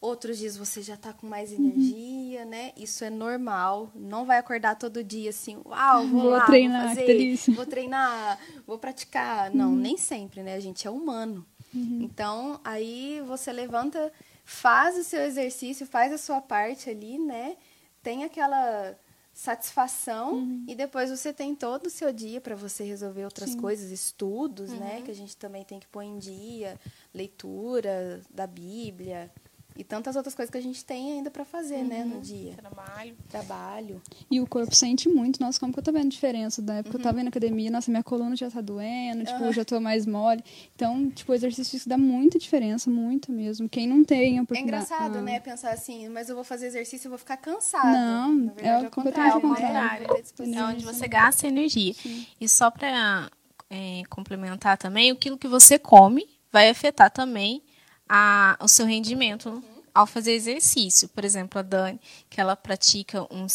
[0.00, 1.58] Outros dias você já está com mais uhum.
[1.58, 2.48] energia, uhum.
[2.48, 2.72] né?
[2.76, 3.92] Isso é normal.
[3.94, 8.38] Não vai acordar todo dia assim, uau, vou, vou lá, treinar, vou fazer, vou treinar,
[8.66, 9.54] vou praticar.
[9.54, 9.76] Não, uhum.
[9.76, 10.56] nem sempre, né?
[10.56, 11.46] A gente é humano.
[11.72, 12.00] Uhum.
[12.02, 14.12] Então, aí você levanta,
[14.44, 17.56] faz o seu exercício, faz a sua parte ali, né?
[18.02, 18.96] Tem aquela
[19.32, 20.64] satisfação uhum.
[20.68, 23.60] e depois você tem todo o seu dia para você resolver outras Sim.
[23.60, 24.96] coisas, estudos, né?
[24.96, 25.02] Uhum.
[25.02, 26.78] Que a gente também tem que pôr em dia,
[27.14, 29.30] leitura da Bíblia.
[29.76, 31.88] E tantas outras coisas que a gente tem ainda para fazer, uhum.
[31.88, 32.20] né, no uhum.
[32.20, 32.54] dia.
[32.54, 33.16] Trabalho.
[33.28, 34.02] Trabalho.
[34.30, 35.40] E o corpo sente muito.
[35.40, 37.00] Nossa, como que eu tô vendo diferença da época uhum.
[37.00, 37.24] eu tava uhum.
[37.24, 40.42] na academia, nossa, minha coluna já tá doendo, tipo, eu já tô mais mole.
[40.74, 43.68] Então, tipo, o exercício físico dá muita diferença, muito mesmo.
[43.68, 44.82] Quem não tem a oportunidade...
[44.82, 45.22] É engraçado, ah.
[45.22, 47.92] né, pensar assim, mas eu vou fazer exercício e vou ficar cansado.
[47.92, 50.06] Não, verdade, é, o completamente contrário.
[50.06, 51.94] É onde você gasta energia.
[51.94, 52.26] Sim.
[52.40, 53.30] E só para
[53.70, 57.62] é, complementar também, aquilo que você come vai afetar também
[58.08, 59.82] a, o seu rendimento uhum.
[59.94, 61.08] ao fazer exercício.
[61.08, 63.46] Por exemplo, a Dani, que ela pratica um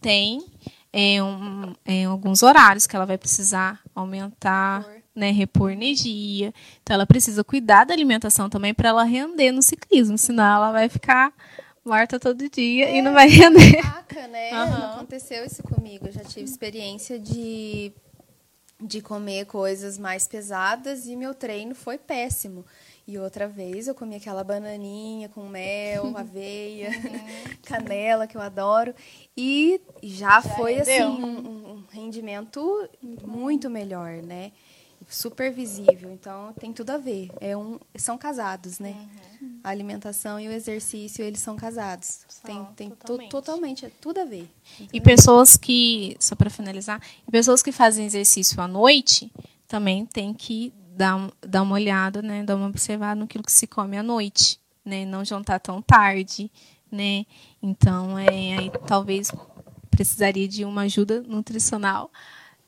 [0.00, 0.46] tem
[0.92, 5.02] é, um, é, alguns horários que ela vai precisar aumentar, repor.
[5.14, 6.54] Né, repor energia.
[6.82, 10.88] Então, ela precisa cuidar da alimentação também para ela render no ciclismo, senão ela vai
[10.88, 11.32] ficar
[11.84, 13.82] morta todo dia é, e não vai render.
[13.82, 14.50] Caraca, né?
[14.52, 14.84] Uhum.
[14.92, 16.06] Aconteceu isso comigo.
[16.06, 17.92] Eu já tive experiência de,
[18.80, 22.64] de comer coisas mais pesadas e meu treino foi péssimo.
[23.06, 27.56] E outra vez eu comi aquela bananinha com mel, aveia, uhum.
[27.64, 28.94] canela, que eu adoro.
[29.36, 31.12] E já, já foi, rendeu.
[31.12, 32.88] assim, um, um, rendimento
[33.26, 34.52] muito melhor, né?
[35.08, 36.12] Super visível.
[36.12, 37.30] Então tem tudo a ver.
[37.40, 38.94] É um, são casados, né?
[39.40, 39.60] Uhum.
[39.64, 42.20] A alimentação e o exercício, eles são casados.
[42.28, 43.30] São, tem tem totalmente.
[43.30, 43.30] totalmente.
[43.30, 44.48] totalmente, é tudo a ver.
[44.92, 49.32] E pessoas que, só para finalizar, e pessoas que fazem exercício à noite
[49.66, 53.96] também tem que dar, dar uma olhada, né, dar uma observada no que se come
[53.96, 56.50] à noite, né, não jantar tão tarde,
[56.90, 57.24] né.
[57.62, 59.30] Então, é, aí talvez
[59.90, 62.10] precisaria de uma ajuda nutricional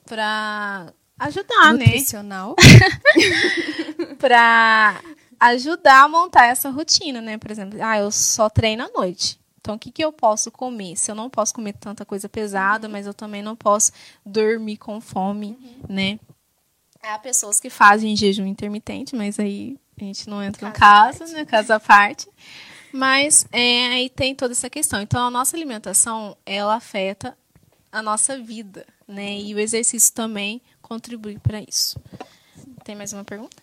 [0.05, 2.57] para ajudar, né, Nutricional.
[4.19, 5.01] para
[5.39, 7.39] ajudar a montar essa rotina, né?
[7.39, 9.41] Por exemplo, ah, eu só treino à noite.
[9.61, 10.97] Então, o que, que eu posso comer?
[10.97, 13.93] Se eu não posso comer tanta coisa pesada, mas eu também não posso
[14.25, 15.57] dormir com fome,
[15.89, 16.19] né?
[17.03, 21.45] Há pessoas que fazem jejum intermitente, mas aí a gente não entra no caso, né?
[21.45, 22.27] Caso à parte.
[22.93, 25.01] Mas é, aí tem toda essa questão.
[25.01, 27.37] Então, a nossa alimentação, ela afeta
[27.93, 29.39] a nossa vida, né?
[29.39, 30.61] E o exercício também
[30.91, 32.01] contribui para isso.
[32.83, 33.57] Tem mais uma pergunta?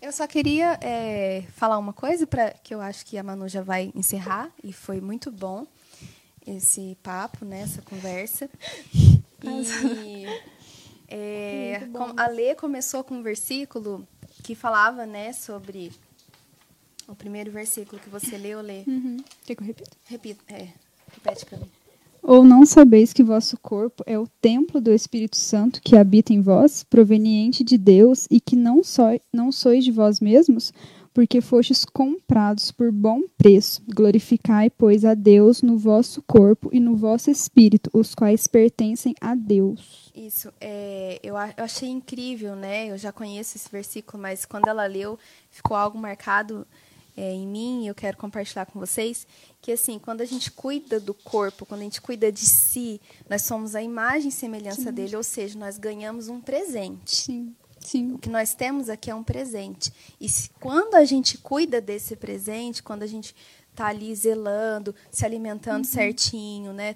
[0.00, 3.62] Eu só queria é, falar uma coisa para que eu acho que a Manu já
[3.62, 5.66] vai encerrar e foi muito bom
[6.46, 8.48] esse papo, né, essa conversa.
[9.44, 10.24] E
[11.08, 14.08] é, a Lê começou com um versículo
[14.42, 15.92] que falava, né, sobre
[17.06, 18.82] o primeiro versículo que você leu, Lê.
[18.86, 19.18] Uhum.
[19.44, 19.96] Quer que eu repita?
[20.06, 20.72] Repita, é,
[21.12, 21.70] repete para mim.
[22.26, 26.40] Ou não sabeis que vosso corpo é o templo do Espírito Santo que habita em
[26.40, 30.72] vós, proveniente de Deus, e que não, só, não sois de vós mesmos,
[31.14, 33.80] porque fostes comprados por bom preço.
[33.94, 39.36] Glorificai, pois, a Deus no vosso corpo e no vosso espírito, os quais pertencem a
[39.36, 40.10] Deus.
[40.12, 42.90] Isso, é, eu, eu achei incrível, né?
[42.90, 45.16] Eu já conheço esse versículo, mas quando ela leu,
[45.48, 46.66] ficou algo marcado
[47.16, 49.26] é, em mim e eu quero compartilhar com vocês.
[49.66, 53.42] Que assim, quando a gente cuida do corpo, quando a gente cuida de si, nós
[53.42, 57.16] somos a imagem e semelhança dele, ou seja, nós ganhamos um presente.
[57.16, 58.12] Sim, sim.
[58.12, 59.92] O que nós temos aqui é um presente.
[60.20, 63.34] E se, quando a gente cuida desse presente, quando a gente
[63.72, 66.94] está ali zelando, se alimentando certinho, né,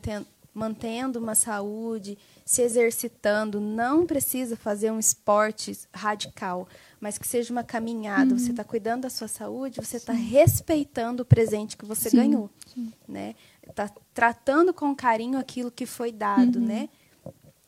[0.52, 6.68] mantendo uma saúde, se exercitando, não precisa fazer um esporte radical,
[7.01, 8.36] mas que seja uma caminhada.
[8.36, 12.51] Você está cuidando da sua saúde, você está respeitando o presente que você Sim, ganhou,
[13.06, 13.35] né?
[13.66, 16.89] Está tratando com carinho aquilo que foi dado, né?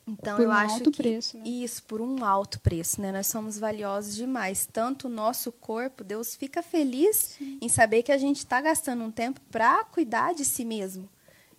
[0.07, 1.45] Então Por eu um acho alto que preço, né?
[1.47, 3.13] isso por um alto preço, né?
[3.13, 4.69] Nós somos valiosos demais.
[4.71, 9.11] Tanto o nosso corpo, Deus fica feliz em saber que a gente está gastando um
[9.11, 11.09] tempo para cuidar de si mesmo,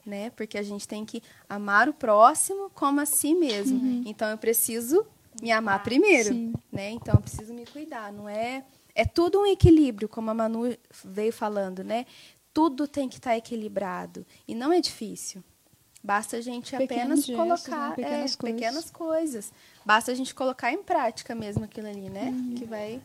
[0.05, 0.29] né?
[0.31, 4.03] Porque a gente tem que amar o próximo como a si mesmo.
[4.05, 5.05] Então eu preciso
[5.41, 6.53] me amar primeiro, Sim.
[6.71, 6.91] né?
[6.91, 8.11] Então eu preciso me cuidar.
[8.11, 8.63] Não é
[8.95, 12.05] é tudo um equilíbrio, como a Manu veio falando, né?
[12.53, 15.43] Tudo tem que estar equilibrado e não é difícil.
[16.03, 17.95] Basta a gente Pequenos apenas gestos, colocar né?
[17.95, 18.59] Pequenas é, coisas.
[18.59, 19.53] pequenas coisas.
[19.85, 22.25] Basta a gente colocar em prática mesmo aquilo ali, né?
[22.25, 22.55] Uhum.
[22.55, 23.01] Que vai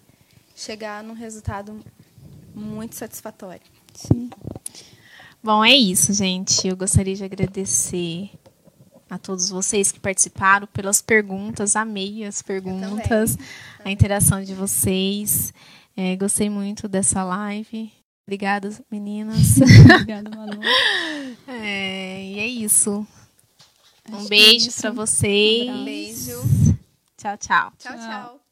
[0.55, 1.81] chegar num resultado
[2.55, 3.63] muito satisfatório.
[3.95, 4.29] Sim.
[5.43, 6.67] Bom, é isso, gente.
[6.67, 8.31] Eu gostaria de agradecer
[9.09, 11.77] a todos vocês que participaram pelas perguntas.
[11.77, 13.39] Amei as perguntas,
[13.85, 15.53] a interação de vocês.
[15.97, 17.91] É, gostei muito dessa live.
[18.27, 19.57] Obrigada, meninas.
[19.95, 20.61] Obrigada, Manu.
[21.51, 23.07] É, e é isso.
[24.05, 25.71] Acho Um que é beijo para vocês.
[25.71, 26.43] Um beijo.
[27.17, 27.37] Tchau.
[27.39, 27.97] Tchau, Tchau.
[27.97, 28.48] tchau.